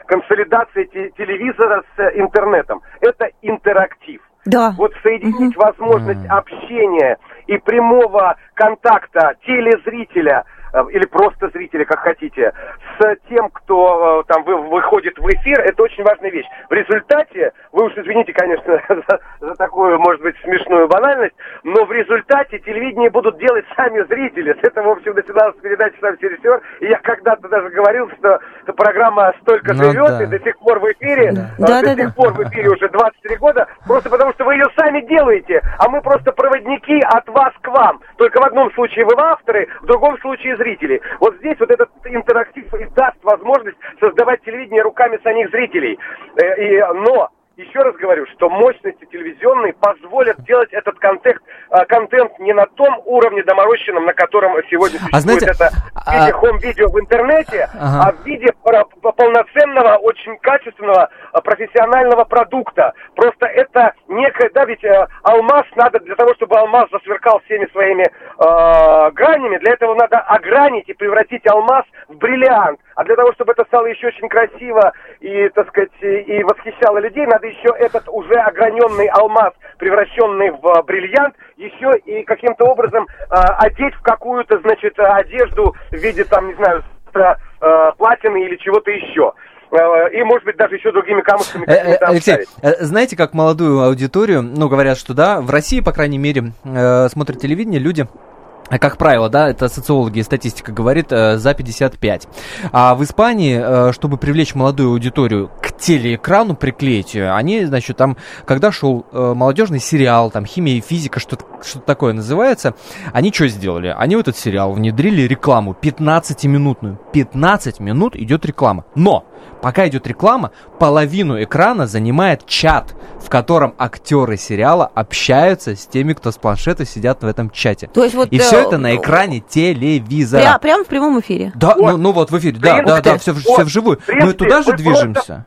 [0.06, 2.82] консолидация телевизора с интернетом?
[3.02, 4.22] Это интерактив.
[4.46, 4.74] Да.
[4.78, 5.66] Вот соединить угу.
[5.66, 10.53] возможность общения и прямого контакта телезрителя Э,
[10.92, 12.52] или просто зрители, как хотите,
[13.00, 16.46] с тем, кто э, там выходит в эфир, это очень важная вещь.
[16.70, 21.92] В результате, вы уж извините, конечно, за, за такую, может быть, смешную банальность, но в
[21.92, 24.54] результате телевидение будут делать сами зрители.
[24.54, 28.74] С этого, в общем, начиналась передача «Сам режиссер», и я когда-то даже говорил, что эта
[28.74, 30.24] программа столько ну, живет да.
[30.24, 31.50] и до сих пор в эфире, да.
[31.60, 32.14] А, до да, сих да.
[32.14, 36.02] пор в эфире уже 23 года, просто потому что вы ее сами делаете, а мы
[36.02, 38.02] просто проводники от вас к вам.
[38.18, 41.02] Только в одном случае вы авторы, в другом случае зрителей.
[41.20, 46.00] Вот здесь вот этот интерактив и даст возможность создавать телевидение руками самих зрителей.
[46.42, 51.38] Э, и, но еще раз говорю, что мощности телевизионные позволят делать этот контент,
[51.70, 56.14] а, контент не на том уровне доморощенном, на котором сегодня А существует знаете, это в
[56.14, 58.08] виде а- хом-видео в интернете, Ага.
[58.08, 62.94] а в виде полноценного, очень качественного, а, профессионального продукта.
[63.16, 68.04] Просто это некое, да, ведь э, алмаз надо, для того, чтобы алмаз засверкал всеми своими
[68.04, 72.80] э, гранями, для этого надо огранить и превратить алмаз в бриллиант.
[72.96, 77.26] А для того, чтобы это стало еще очень красиво и, так сказать, и восхищало людей,
[77.26, 83.34] надо еще этот уже ограненный алмаз, превращенный в э, бриллиант, еще и каким-то образом э,
[83.34, 86.84] одеть в какую-то, значит, одежду в виде, там, не знаю,
[87.16, 89.34] э, платины или чего-то еще.
[89.72, 93.82] Э, И, может быть, даже еще другими камушками Э, э, Алексей, э, знаете, как молодую
[93.82, 98.33] аудиторию, ну, говорят, что да, в России, по крайней мере, э, смотрят телевидение люди, э,
[98.80, 102.28] как правило, да, это социологи и статистика говорит, э, за 55.
[102.72, 108.18] А в Испании, э, чтобы привлечь молодую аудиторию к телеэкрану, приклеить ее, они, значит, там,
[108.46, 112.76] когда шел э, молодежный сериал, там, химия и физика, что-то что такое называется,
[113.14, 113.94] они что сделали?
[113.96, 117.00] Они в этот сериал внедрили рекламу 15-минутную.
[117.14, 118.86] 15 минут идет реклама.
[118.96, 119.26] Но
[119.62, 126.32] Пока идет реклама, половину экрана занимает чат, в котором актеры сериала общаются с теми, кто
[126.32, 127.88] с планшета сидят в этом чате.
[127.94, 130.42] То есть вот, И э, все это на экране телевизора.
[130.42, 131.52] Пря- прямо в прямом эфире.
[131.56, 134.00] Да, ну, ну вот в эфире, да, да, да, все, вот, вживую.
[134.08, 135.46] Мы туда же вы движемся.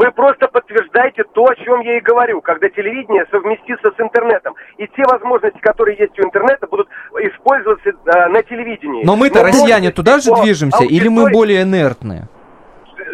[0.00, 4.54] Вы просто подтверждаете то, о чем я и говорю, когда телевидение совместится с интернетом.
[4.78, 6.88] И те возможности, которые есть у интернета, будут
[7.20, 9.04] использоваться э, на телевидении.
[9.04, 12.28] Но мы-то, Но россияне, туда же движемся, или мы более инертные?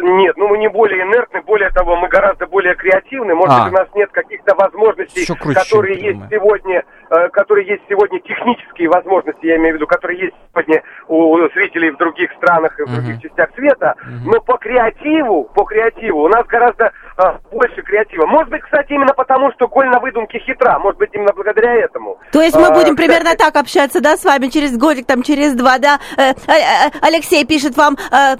[0.01, 3.33] Нет, ну мы не более инертны, более того, мы гораздо более креативны.
[3.35, 3.63] Может А.
[3.65, 6.27] быть, у нас нет каких-то возможностей, круче, которые есть мы.
[6.29, 11.37] сегодня, э, которые есть сегодня технические возможности, я имею в виду, которые есть сегодня у
[11.53, 12.95] зрителей в других странах и в Мгм.
[12.95, 13.95] других частях света.
[14.25, 18.27] Но по креативу, по креативу у нас гораздо э, больше креатива.
[18.27, 20.77] Может быть, кстати, именно потому, что голь на выдумке хитра.
[20.79, 22.19] Может быть, именно благодаря этому.
[22.31, 25.23] То есть мы А, будем кстати, примерно так общаться, да, с вами через годик, там,
[25.23, 25.99] через два, да?
[26.17, 28.35] Э, э, э, Алексей пишет вам, э,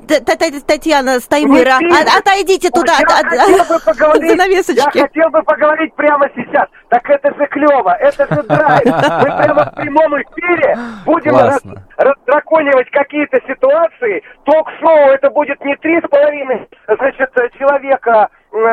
[0.68, 2.08] Татьяна Стаймыра, Не пишет.
[2.14, 4.38] «А- отойдите туда, Я от- от- хотел бы поговорить.
[4.76, 6.68] Я хотел бы поговорить прямо сейчас.
[6.90, 8.86] Так это же клево, это же драйв.
[8.86, 11.64] Мы прямо в прямом эфире будем раз-
[11.98, 14.24] раздраконивать какие-то ситуации.
[14.46, 18.30] Ток-шоу это будет не три с половиной, значит, человека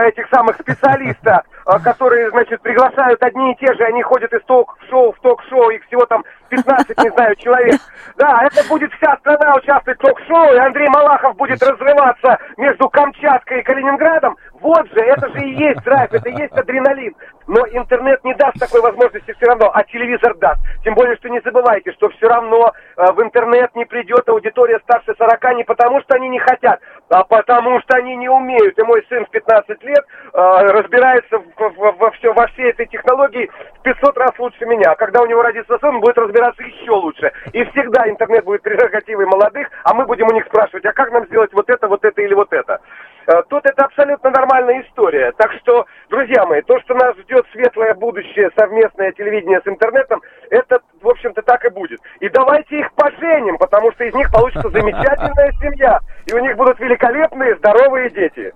[0.06, 5.12] этих самых специалиста, э, которые, значит, приглашают одни и те же, они ходят из ток-шоу
[5.12, 6.24] в ток-шоу, их всего там
[6.56, 7.80] 15, не знаю, человек.
[8.16, 13.60] Да, это будет вся страна участвовать в ток-шоу, и Андрей Малахов будет разрываться между Камчаткой
[13.60, 14.36] и Калининградом.
[14.60, 17.14] Вот же, это же и есть драйв, это и есть адреналин.
[17.46, 20.60] Но интернет не даст такой возможности все равно, а телевизор даст.
[20.84, 25.12] Тем более, что не забывайте, что все равно э, в интернет не придет аудитория старше
[25.18, 28.78] 40 не потому, что они не хотят, а потому что они не умеют.
[28.78, 30.38] И мой сын в 15 лет э,
[30.70, 34.92] разбирается в- в- во, все, во всей этой технологии в 500 раз лучше меня.
[34.92, 37.32] А когда у него родится сын, он будет разбираться еще лучше.
[37.52, 41.26] И всегда интернет будет прерогативой молодых, а мы будем у них спрашивать, а как нам
[41.26, 42.80] сделать вот это, вот это или вот это.
[43.26, 45.32] Э, Тут это абсолютно нормальная история.
[45.36, 50.78] Так что, друзья мои, то, что нас ждет светлое будущее, совместное телевидение с интернетом, это,
[51.02, 52.00] в общем-то, так и будет.
[52.20, 55.98] И давайте их поженим, потому что из них получится замечательная семья.
[56.26, 58.52] И у них будут великолепные, здоровые дети.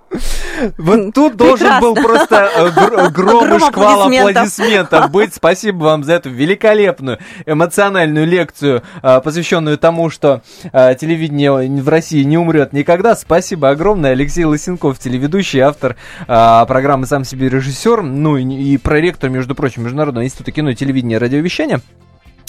[0.79, 5.11] Вот тут должен был просто э, гр- гром и шквал аплодисментов.
[5.11, 5.35] быть.
[5.35, 12.39] Спасибо вам за эту великолепную эмоциональную лекцию, э, посвященную тому, что телевидение в России не
[12.39, 13.15] умрет никогда.
[13.15, 14.13] Спасибо огромное.
[14.13, 19.85] Алексей Лысенков, телеведущий, автор э, программы «Сам себе режиссер», ну и, и проректор, между прочим,
[19.85, 21.81] Международного института кино, телевидения и радиовещания.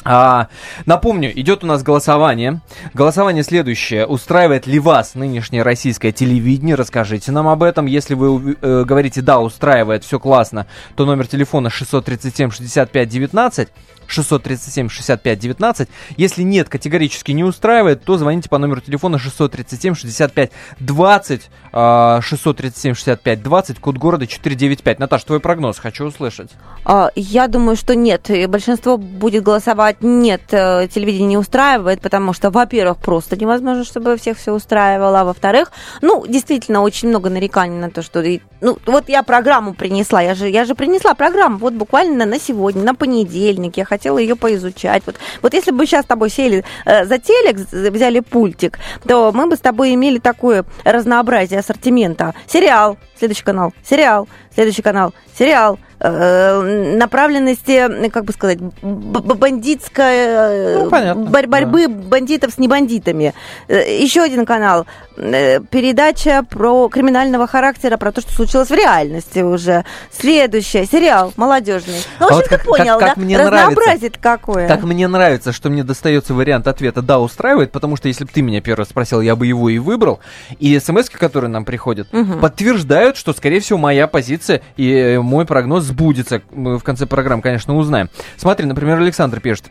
[0.05, 0.47] А,
[0.85, 2.61] напомню, идет у нас голосование.
[2.93, 4.07] Голосование следующее.
[4.07, 6.75] Устраивает ли вас нынешнее российское телевидение?
[6.75, 7.85] Расскажите нам об этом.
[7.85, 13.67] Если вы э, говорите «да, устраивает, все классно», то номер телефона 637-65-19.
[14.09, 15.87] 637-65-19.
[16.17, 21.41] Если нет, категорически не устраивает, то звоните по номеру телефона 637-65-20.
[21.71, 24.99] а, 637-65-20, код города 495.
[24.99, 26.51] Наташ, твой прогноз хочу услышать.
[26.85, 28.29] А, Я думаю, что нет.
[28.47, 34.37] Большинство будет голосовать нет, э, телевидение не устраивает, потому что, во-первых, просто невозможно, чтобы всех
[34.37, 38.23] все устраивало, а во-вторых, ну, действительно, очень много нареканий на то, что...
[38.61, 42.83] Ну, вот я программу принесла, я же, я же принесла программу, вот буквально на сегодня,
[42.83, 45.03] на понедельник, я хотела ее поизучать.
[45.05, 49.47] Вот, вот если бы сейчас с тобой сели э, за телек, взяли пультик, то мы
[49.47, 52.33] бы с тобой имели такое разнообразие ассортимента.
[52.47, 61.47] Сериал, следующий канал, сериал, следующий канал, сериал, направленности, как бы сказать, бандитской ну, понятно, борь-
[61.47, 61.93] борьбы да.
[61.93, 63.33] бандитов с небандитами.
[63.67, 64.85] Еще один канал.
[65.15, 69.83] Передача про криминального характера, про то, что случилось в реальности уже.
[70.11, 70.85] Следующая.
[70.85, 72.01] Сериал молодежный.
[72.19, 73.21] Ну, в общем, а вот ты как, понял, как, как да?
[73.21, 74.67] Мне Разнообразие какое.
[74.67, 78.41] Как мне нравится, что мне достается вариант ответа «да, устраивает», потому что если бы ты
[78.41, 80.19] меня первый спросил, я бы его и выбрал.
[80.59, 82.39] И смс которые нам приходят, угу.
[82.39, 86.41] подтверждают, что, скорее всего, моя позиция и э, мой прогноз сбудется.
[86.51, 88.09] Мы в конце программы, конечно, узнаем.
[88.37, 89.65] Смотри, например, Александр пишет.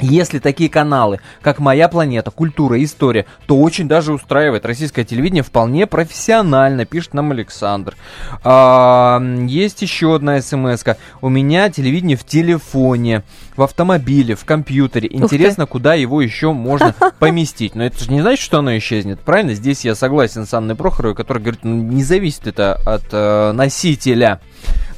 [0.00, 4.66] Если такие каналы, как «Моя планета», «Культура», «История», то очень даже устраивает.
[4.66, 7.94] Российское телевидение вполне профессионально, пишет нам Александр.
[8.42, 10.96] А, есть еще одна смс -ка.
[11.20, 13.22] У меня телевидение в телефоне,
[13.56, 15.08] в автомобиле, в компьютере.
[15.12, 17.76] Интересно, куда его еще можно поместить.
[17.76, 19.54] Но это же не значит, что оно исчезнет, правильно?
[19.54, 24.40] Здесь я согласен с Анной Прохоровой, которая говорит, ну, не зависит это от э, носителя.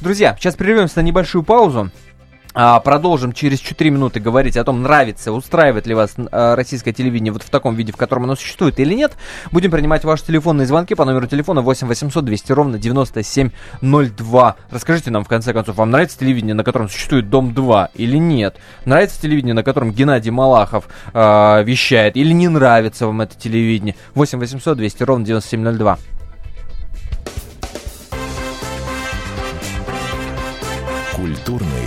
[0.01, 1.91] Друзья, сейчас прервемся на небольшую паузу.
[2.59, 7.31] А, продолжим через 4 минуты говорить о том, нравится, устраивает ли вас а, российское телевидение
[7.31, 9.15] вот в таком виде, в котором оно существует или нет.
[9.51, 14.55] Будем принимать ваши телефонные звонки по номеру телефона 8 800 200 ровно 9702.
[14.71, 18.55] Расскажите нам, в конце концов, вам нравится телевидение, на котором существует Дом-2 или нет?
[18.85, 23.95] Нравится телевидение, на котором Геннадий Малахов э, вещает или не нравится вам это телевидение?
[24.15, 25.99] 8 800 200 ровно 9702.
[31.15, 31.86] Культурные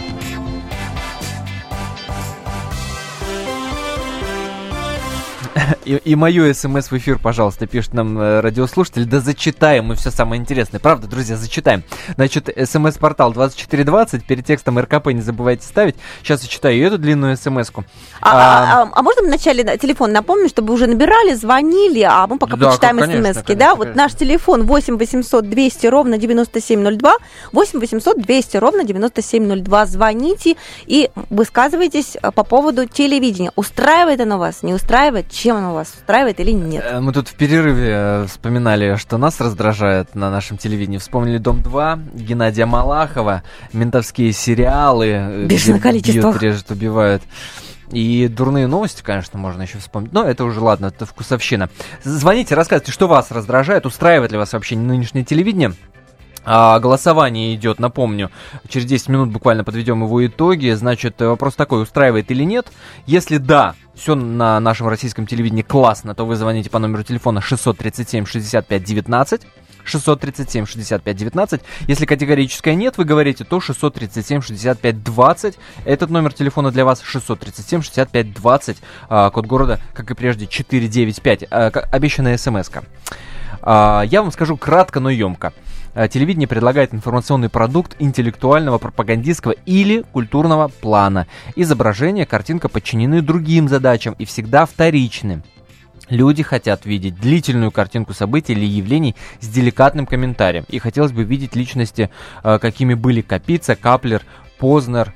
[5.85, 9.05] И, и мою смс в эфир, пожалуйста, пишет нам э, радиослушатель.
[9.05, 10.79] Да зачитаем мы все самое интересное.
[10.79, 11.83] Правда, друзья, зачитаем.
[12.15, 14.23] Значит, смс-портал 2420.
[14.23, 15.95] Перед текстом РКП не забывайте ставить.
[16.21, 17.83] Сейчас я читаю эту длинную смс-ку.
[18.21, 22.55] А, а, а, а можно вначале телефон напомню, чтобы уже набирали, звонили, а мы пока
[22.55, 23.75] да, почитаем смс-ки, да?
[23.75, 27.15] Вот наш телефон 8 800 200 ровно 9702.
[27.51, 29.85] 8 800 200 ровно 9702.
[29.87, 33.51] Звоните и высказывайтесь э, по поводу телевидения.
[33.55, 35.29] Устраивает оно вас, не устраивает?
[35.41, 36.85] Чем оно вас устраивает или нет?
[36.87, 40.99] Э, мы тут в перерыве э, вспоминали, что нас раздражает на нашем телевидении.
[40.99, 43.41] Вспомнили «Дом-2», Геннадия Малахова,
[43.73, 45.07] ментовские сериалы.
[45.07, 46.29] Э, Бешеное количество.
[46.29, 47.23] Бьют, режут, убивают.
[47.91, 50.13] И дурные новости, конечно, можно еще вспомнить.
[50.13, 51.71] Но это уже ладно, это вкусовщина.
[52.03, 55.73] Звоните, рассказывайте, что вас раздражает, устраивает ли вас вообще нынешнее телевидение.
[56.43, 58.31] А, голосование идет, напомню,
[58.67, 60.71] через 10 минут буквально подведем его итоги.
[60.71, 62.71] Значит, вопрос такой, устраивает или нет.
[63.05, 68.25] Если да, все на нашем российском телевидении классно, то вы звоните по номеру телефона 637
[68.25, 69.41] 65 19.
[69.83, 71.61] 637 65 19.
[71.87, 75.57] Если категорическое нет, вы говорите, то 637 65 20.
[75.85, 78.77] Этот номер телефона для вас 637 65 20.
[79.09, 81.45] А, код города, как и прежде, 495.
[81.49, 82.83] А, обещанная смс -ка.
[83.61, 85.53] А, я вам скажу кратко, но емко.
[85.93, 91.27] Э, телевидение предлагает информационный продукт интеллектуального, пропагандистского или культурного плана.
[91.55, 95.43] Изображение, картинка подчинены другим задачам и всегда вторичны.
[96.09, 100.65] Люди хотят видеть длительную картинку событий или явлений с деликатным комментарием.
[100.67, 102.09] И хотелось бы видеть личности,
[102.43, 104.21] э, какими были Капица, Каплер,
[104.59, 105.13] Познер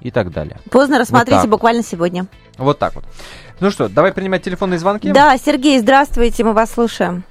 [0.00, 0.58] и так далее.
[0.70, 2.26] Познер рассмотрите вот буквально сегодня.
[2.58, 3.04] Вот так вот.
[3.60, 5.10] Ну что, давай принимать телефонные звонки.
[5.12, 7.24] Да, Сергей, здравствуйте, мы вас слушаем.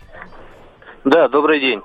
[1.04, 1.82] Да, добрый день.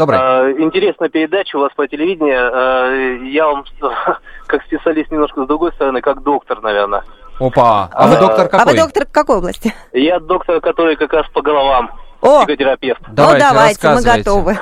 [0.00, 0.18] Добрый.
[0.18, 2.50] А, интересная передача у вас по телевидению.
[2.50, 2.90] А,
[3.22, 3.66] я вам
[4.46, 7.04] как специалист немножко с другой стороны, как доктор, наверное.
[7.38, 8.62] Опа, а, а вы доктор какой?
[8.62, 9.74] А вы доктор какой области?
[9.92, 11.90] Я доктор, который как раз по головам.
[12.22, 13.02] О, психотерапевт.
[13.12, 14.58] Давайте, ну давайте, мы готовы.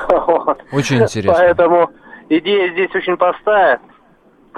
[0.73, 1.33] Очень интересно.
[1.33, 1.89] Поэтому
[2.27, 3.79] идея здесь очень простая.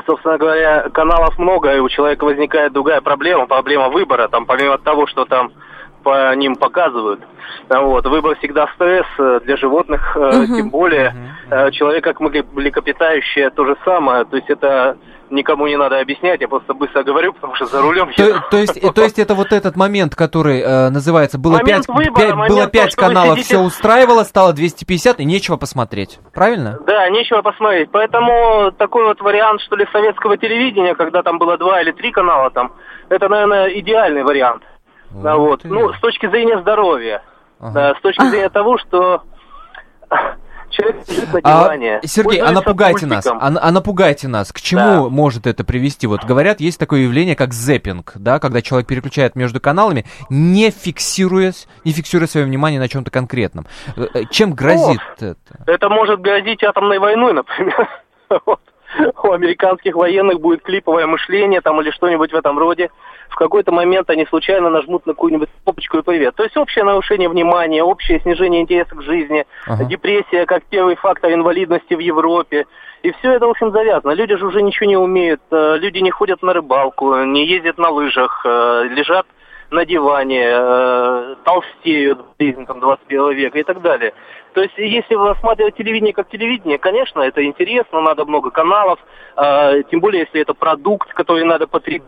[0.07, 4.29] Собственно говоря, каналов много, и у человека возникает другая проблема, проблема выбора.
[4.29, 5.51] Там помимо того, что там
[6.03, 7.21] по ним показывают.
[7.69, 8.05] Вот.
[8.05, 10.45] Выбор всегда стресс э, для животных, угу.
[10.55, 11.13] тем более
[11.49, 11.71] угу.
[11.71, 14.25] человек как млекопитающее то же самое.
[14.25, 14.97] То есть это
[15.31, 18.93] никому не надо объяснять, я просто быстро говорю, потому что за рулем то, то есть,
[18.93, 22.67] то есть это вот этот момент, который э, называется, было момент 5, выбора, 5, было
[22.67, 23.55] 5 то, каналов, сидите...
[23.55, 26.79] все устраивало, стало 250 и нечего посмотреть, правильно?
[26.85, 31.81] Да, нечего посмотреть, поэтому такой вот вариант, что ли, советского телевидения, когда там было два
[31.81, 32.73] или три канала там,
[33.09, 34.63] это, наверное, идеальный вариант.
[35.11, 35.23] Вот.
[35.23, 35.63] Да, вот.
[35.63, 37.23] Ну, с точки зрения здоровья,
[37.59, 37.73] ага.
[37.73, 39.23] да, с точки зрения того, что
[40.69, 41.97] человек лежит на диване.
[41.97, 44.51] А, Сергей, а напугайте нас, а, а напугайте нас.
[44.51, 45.09] К чему да.
[45.09, 46.07] может это привести?
[46.07, 51.67] Вот говорят, есть такое явление, как зеппинг, да, когда человек переключает между каналами, не фиксируясь,
[51.83, 53.67] не фиксируя свое внимание на чем-то конкретном.
[53.95, 55.37] Э, э, чем грозит О, это?
[55.65, 57.87] Это может грозить атомной войной, например.
[59.31, 62.89] У американских военных будет клиповое мышление там или что-нибудь в этом роде
[63.29, 66.35] в какой-то момент они случайно нажмут на какую-нибудь кнопочку и привет.
[66.35, 69.85] То есть общее нарушение внимания, общее снижение интереса к жизни, ага.
[69.85, 72.65] депрессия как первый фактор инвалидности в Европе.
[73.03, 74.11] И все это, в общем, завязано.
[74.11, 77.89] Люди же уже ничего не умеют, э, люди не ходят на рыбалку, не ездят на
[77.89, 79.25] лыжах, э, лежат
[79.71, 82.19] на диване, э, толстеют
[82.67, 84.13] там, 21 века и так далее.
[84.53, 88.99] То есть, если вы рассматриваете телевидение как телевидение, конечно, это интересно, надо много каналов,
[89.89, 92.03] тем более, если это продукт, который надо потребить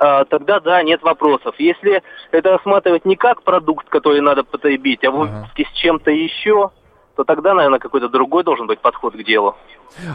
[0.00, 1.54] а, тогда да, нет вопросов.
[1.58, 5.48] Если это рассматривать не как продукт, который надо потребить, а вот ага.
[5.56, 6.70] с чем-то еще,
[7.18, 9.56] то тогда, наверное, какой-то другой должен быть подход к делу.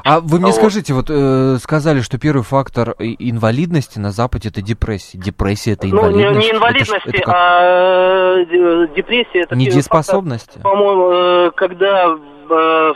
[0.05, 0.55] А вы мне вот.
[0.55, 5.17] скажите, вот э, сказали, что первый фактор инвалидности на Западе это депрессия.
[5.17, 6.27] Депрессия это инвалидность?
[6.27, 7.35] Ну, не, не инвалидности, это, это как...
[7.35, 10.61] а э, депрессия это Недееспособность?
[10.63, 12.93] По-моему, э, когда э,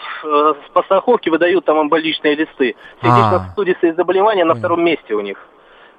[0.73, 2.77] по страховке выдают там амболичные листы.
[3.01, 5.37] Сердечно-сосудистые заболевания на втором месте у них.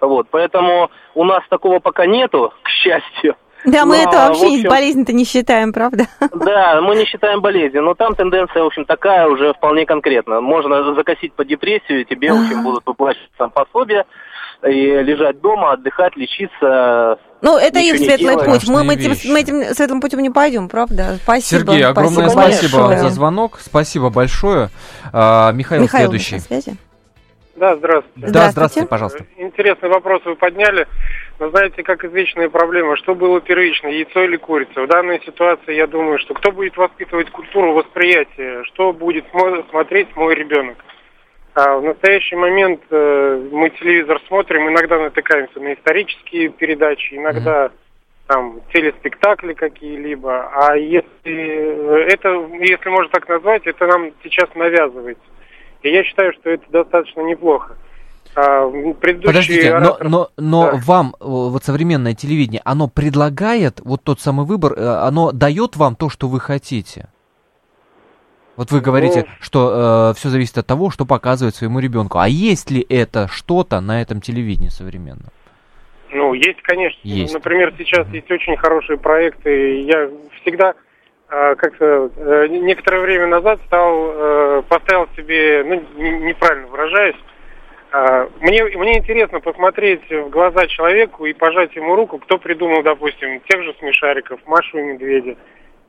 [0.00, 3.36] Вот, поэтому у нас такого пока нету, к счастью.
[3.64, 6.04] Да, мы но, это вообще общем, болезнь-то не считаем, правда?
[6.32, 10.40] Да, мы не считаем болезнью, но там тенденция, в общем, такая уже вполне конкретно.
[10.40, 14.06] Можно закосить по депрессию, тебе, в общем, будут выплачивать там пособия,
[14.66, 17.18] и лежать дома, отдыхать, лечиться.
[17.42, 18.68] Ну, это их светлый путь.
[18.68, 21.18] Мы, мы, этим, мы этим светлым путем не пойдем, правда?
[21.22, 21.72] Спасибо.
[21.72, 23.58] Сергей, огромное спасибо, спасибо за звонок.
[23.60, 24.70] Спасибо большое.
[25.12, 26.36] А, Михаил, Михаил следующий.
[26.36, 26.76] На связи?
[27.54, 28.20] Да, здравствуйте.
[28.20, 28.52] Да, здравствуйте.
[28.52, 29.26] здравствуйте, пожалуйста.
[29.36, 30.86] Интересный вопрос вы подняли.
[31.38, 34.82] Но знаете, как извечная проблема, что было первично, яйцо или курица?
[34.82, 39.24] В данной ситуации я думаю, что кто будет воспитывать культуру восприятия, что будет
[39.70, 40.76] смотреть мой ребенок?
[41.54, 47.72] А в настоящий момент э, мы телевизор смотрим, иногда натыкаемся на исторические передачи, иногда mm-hmm.
[48.26, 50.50] там телеспектакли какие-либо.
[50.52, 55.24] А если э, это, если можно так назвать, это нам сейчас навязывается.
[55.82, 57.76] И я считаю, что это достаточно неплохо.
[58.34, 58.70] А,
[59.00, 60.04] Подождите, оратор...
[60.08, 60.78] но, но, но да.
[60.84, 66.08] вам вот современное телевидение, оно предлагает вот тот самый выбор, э, оно дает вам то,
[66.08, 67.08] что вы хотите?
[68.56, 72.18] Вот вы говорите, ну, что э, все зависит от того, что показывает своему ребенку.
[72.18, 75.30] А есть ли это что-то на этом телевидении современном?
[76.10, 76.98] Ну, есть, конечно.
[77.04, 77.34] Есть.
[77.34, 79.82] Например, сейчас есть очень хорошие проекты.
[79.82, 80.10] Я
[80.40, 80.74] всегда
[81.28, 85.82] а, как-то э, некоторое время назад стал, э, поставил себе, ну,
[86.26, 87.16] неправильно выражаюсь,
[88.40, 93.62] мне, мне интересно посмотреть в глаза человеку и пожать ему руку, кто придумал, допустим, тех
[93.62, 95.36] же смешариков, Машу и Медведя.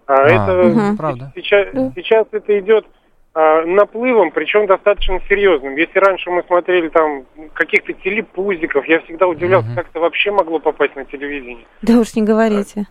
[0.07, 0.97] А, а это угу.
[0.97, 1.31] правда.
[1.35, 2.85] Сейчас, сейчас это идет
[3.33, 5.75] а, наплывом, причем достаточно серьезным.
[5.75, 9.75] Если раньше мы смотрели там каких-то телепузиков, я всегда удивлялся, угу.
[9.75, 11.65] как это вообще могло попасть на телевидение.
[11.81, 12.87] Да уж не говорите.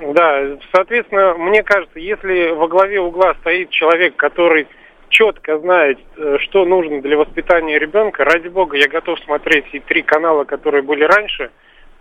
[0.00, 4.68] Да, соответственно, мне кажется, если во главе угла стоит человек, который
[5.08, 10.02] четко знает, э, что нужно для воспитания ребенка, ради бога, я готов смотреть и три
[10.02, 11.50] канала, которые были раньше,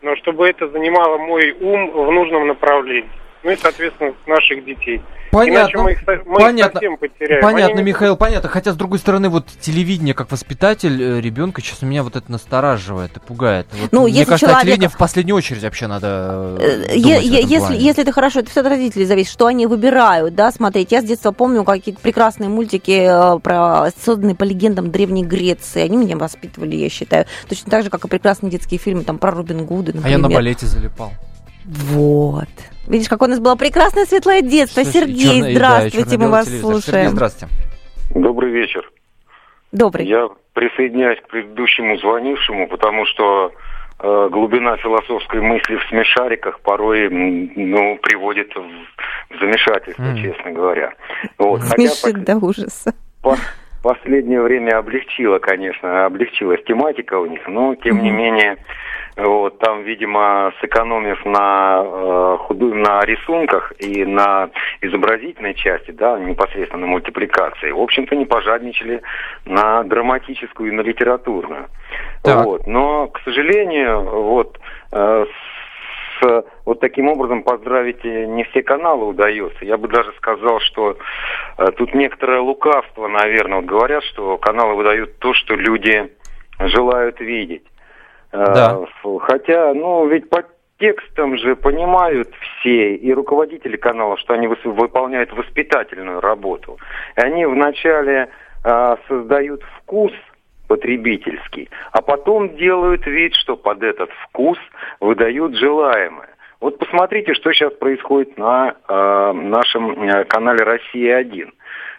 [0.01, 3.09] но чтобы это занимало мой ум в нужном направлении
[3.47, 5.01] ну и, соответственно, наших детей.
[5.31, 5.83] Понятно.
[5.83, 6.79] мы их, мы понятно.
[6.79, 7.41] их потеряем.
[7.41, 7.83] Понятно, Они...
[7.83, 8.49] Михаил, понятно.
[8.49, 13.15] Хотя, с другой стороны, вот телевидение как воспитатель э, ребенка, сейчас меня вот это настораживает
[13.15, 13.67] и пугает.
[13.71, 14.63] Вот, ну, мне кажется, человек...
[14.63, 18.51] телевидение в последнюю очередь вообще надо э, э, думать е- если, если это хорошо, это
[18.51, 20.91] все от родителей зависит, что они выбирают, да, смотреть.
[20.91, 23.09] Я с детства помню какие-то прекрасные мультики
[23.43, 25.83] про созданные по легендам Древней Греции.
[25.83, 27.27] Они меня воспитывали, я считаю.
[27.47, 30.05] Точно так же, как и прекрасные детские фильмы там про Робин Гуда, например.
[30.05, 31.13] А я на балете залипал.
[31.67, 32.47] Вот.
[32.87, 34.83] Видишь, как у нас было прекрасное светлое детство.
[34.83, 36.71] Слушай, Сергей, черно, здравствуйте, да, мы вас телевизор.
[36.71, 36.95] слушаем.
[37.03, 37.53] Сергей, здравствуйте.
[38.15, 38.91] Добрый вечер.
[39.73, 40.07] Добрый.
[40.07, 43.51] Я присоединяюсь к предыдущему звонившему, потому что
[43.99, 50.21] э, глубина философской мысли в смешариках порой ну, приводит в, в замешательство, mm.
[50.21, 50.93] честно говоря.
[51.37, 51.63] Вот.
[51.63, 52.95] Смешит Хотя, до ужаса.
[53.21, 53.35] По,
[53.87, 58.57] последнее время облегчила, конечно, облегчилась тематика у них, но тем не менее,
[59.15, 64.49] вот, там, видимо, сэкономив на, э, худу, на рисунках и на
[64.81, 69.01] изобразительной части, да, непосредственно на мультипликации, в общем-то, не пожадничали
[69.45, 71.67] на драматическую и на литературную.
[72.23, 72.43] Так.
[72.43, 72.67] Вот.
[72.67, 74.59] Но, к сожалению, вот
[74.91, 75.25] э,
[76.19, 79.63] с вот таким образом поздравить не все каналы удается.
[79.65, 80.97] Я бы даже сказал, что
[81.57, 83.57] э, тут некоторое лукавство, наверное.
[83.57, 86.11] Вот говорят, что каналы выдают то, что люди
[86.59, 87.63] желают видеть.
[88.31, 88.79] Э, да.
[89.21, 90.43] Хотя, ну, ведь по
[90.79, 96.77] текстам же понимают все, и руководители канала, что они выполняют воспитательную работу.
[97.15, 98.29] И они вначале
[98.63, 100.11] э, создают вкус
[100.67, 104.57] потребительский, а потом делают вид, что под этот вкус
[104.99, 106.29] выдают желаемое.
[106.59, 111.49] Вот посмотрите, что сейчас происходит на э, нашем э, канале «Россия-1».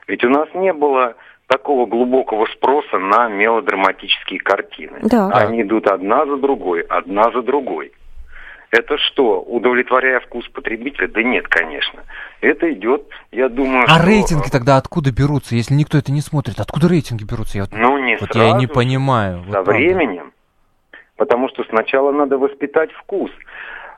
[0.08, 1.14] Ведь у нас не было
[1.46, 4.98] такого глубокого спроса на мелодраматические картины.
[5.02, 5.28] Да.
[5.32, 7.92] Они идут одна за другой, одна за другой.
[8.70, 11.08] Это что, удовлетворяя вкус потребителя?
[11.08, 12.02] Да нет, конечно.
[12.40, 13.02] Это идет,
[13.32, 14.06] я думаю, А что...
[14.06, 16.60] рейтинги тогда откуда берутся, если никто это не смотрит?
[16.60, 17.58] Откуда рейтинги берутся?
[17.58, 19.42] Я вот, ну, не вот сразу, я не понимаю.
[19.50, 20.32] Со вот временем.
[21.16, 23.30] Потому что сначала надо воспитать вкус.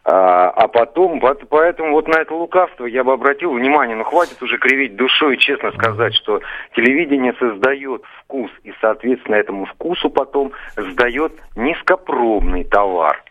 [0.05, 4.43] А, а потом, вот, поэтому вот на это лукавство я бы обратил внимание, ну хватит
[4.43, 6.41] уже кривить душой, честно сказать, что
[6.75, 13.23] телевидение создает вкус, и, соответственно, этому вкусу потом сдает низкопробный товар.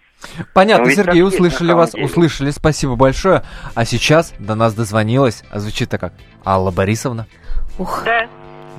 [0.53, 2.05] Понятно, ну, Сергей, услышали вас, деле.
[2.05, 3.43] услышали, спасибо большое.
[3.75, 6.13] А сейчас до нас дозвонилась, а звучит-то как
[6.45, 7.27] Алла Борисовна.
[7.77, 8.03] Ух.
[8.05, 8.27] Да.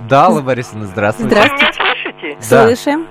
[0.08, 1.34] Да, Алла Борисовна, здравствуйте.
[1.34, 1.66] Здравствуйте.
[1.66, 2.50] Вы меня слышите?
[2.50, 2.66] Да.
[2.66, 3.06] Слышим.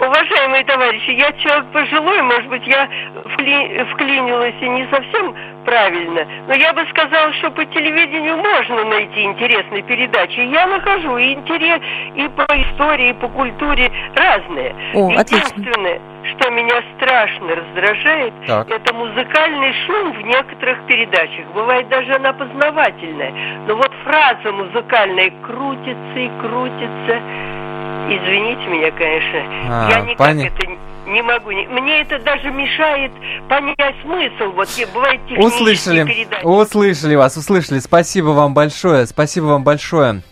[0.00, 2.86] Уважаемые товарищи, я человек пожилой, может быть, я
[3.32, 3.84] вкли...
[3.92, 9.82] вклинилась и не совсем правильно, но я бы сказала, что по телевидению можно найти интересные
[9.82, 10.40] передачи.
[10.40, 11.80] Я нахожу и интерес
[12.14, 14.74] и по истории, и по культуре разные.
[14.94, 16.38] О, Единственное, отлично.
[16.38, 18.70] что меня страшно раздражает, так.
[18.70, 21.46] это музыкальный шум в некоторых передачах.
[21.54, 23.32] Бывает даже она познавательная.
[23.66, 27.22] Но вот фраза музыкальная крутится и крутится
[28.06, 29.42] Извините меня, конечно.
[29.70, 30.46] А, я никак пани...
[30.46, 30.78] это не
[31.22, 31.50] могу.
[31.50, 33.12] Мне это даже мешает
[33.48, 34.52] понять смысл.
[34.54, 36.04] Вот бывает Услышали.
[36.04, 36.44] Передачи.
[36.44, 37.78] Услышали вас, услышали.
[37.78, 39.06] Спасибо вам большое.
[39.06, 40.22] Спасибо вам большое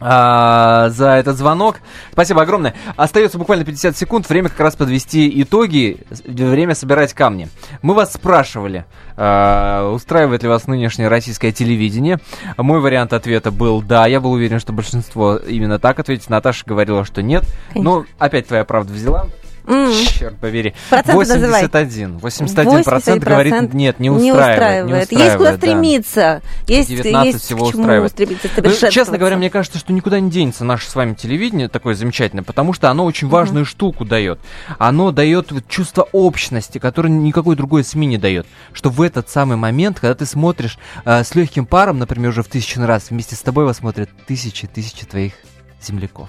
[0.00, 1.76] а, за этот звонок.
[2.12, 2.74] Спасибо огромное.
[2.96, 4.28] Остается буквально 50 секунд.
[4.28, 5.98] Время как раз подвести итоги.
[6.26, 7.48] Время собирать камни.
[7.82, 8.84] Мы вас спрашивали,
[9.16, 12.18] а, устраивает ли вас нынешнее российское телевидение.
[12.56, 14.06] Мой вариант ответа был да.
[14.06, 16.28] Я был уверен, что большинство именно так ответит.
[16.28, 17.44] Наташа говорила, что нет.
[17.72, 17.90] Конечно.
[17.90, 19.26] Но опять твоя правда взяла.
[19.64, 20.18] Mm.
[20.18, 20.74] Черт побери.
[20.90, 22.18] Процент 81.
[22.18, 24.26] 81 процент говорит, нет, не устраивает.
[24.26, 24.86] Не устраивает.
[24.86, 25.56] Не устраивает есть куда да.
[25.56, 26.42] стремиться.
[26.66, 28.12] Есть, 19 есть всего устраивает.
[28.56, 32.44] Ну, честно говоря, мне кажется, что никуда не денется наше с вами телевидение такое замечательное,
[32.44, 33.68] потому что оно очень важную mm-hmm.
[33.68, 34.38] штуку дает.
[34.78, 38.46] Оно дает чувство общности, которое никакой другой СМИ не дает.
[38.72, 42.48] Что в этот самый момент, когда ты смотришь э, с легким паром, например, уже в
[42.48, 45.34] тысячу раз, вместе с тобой вас смотрят тысячи, тысячи твоих
[45.80, 46.28] земляков.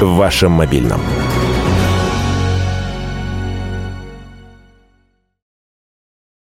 [0.00, 1.00] в вашем мобильном.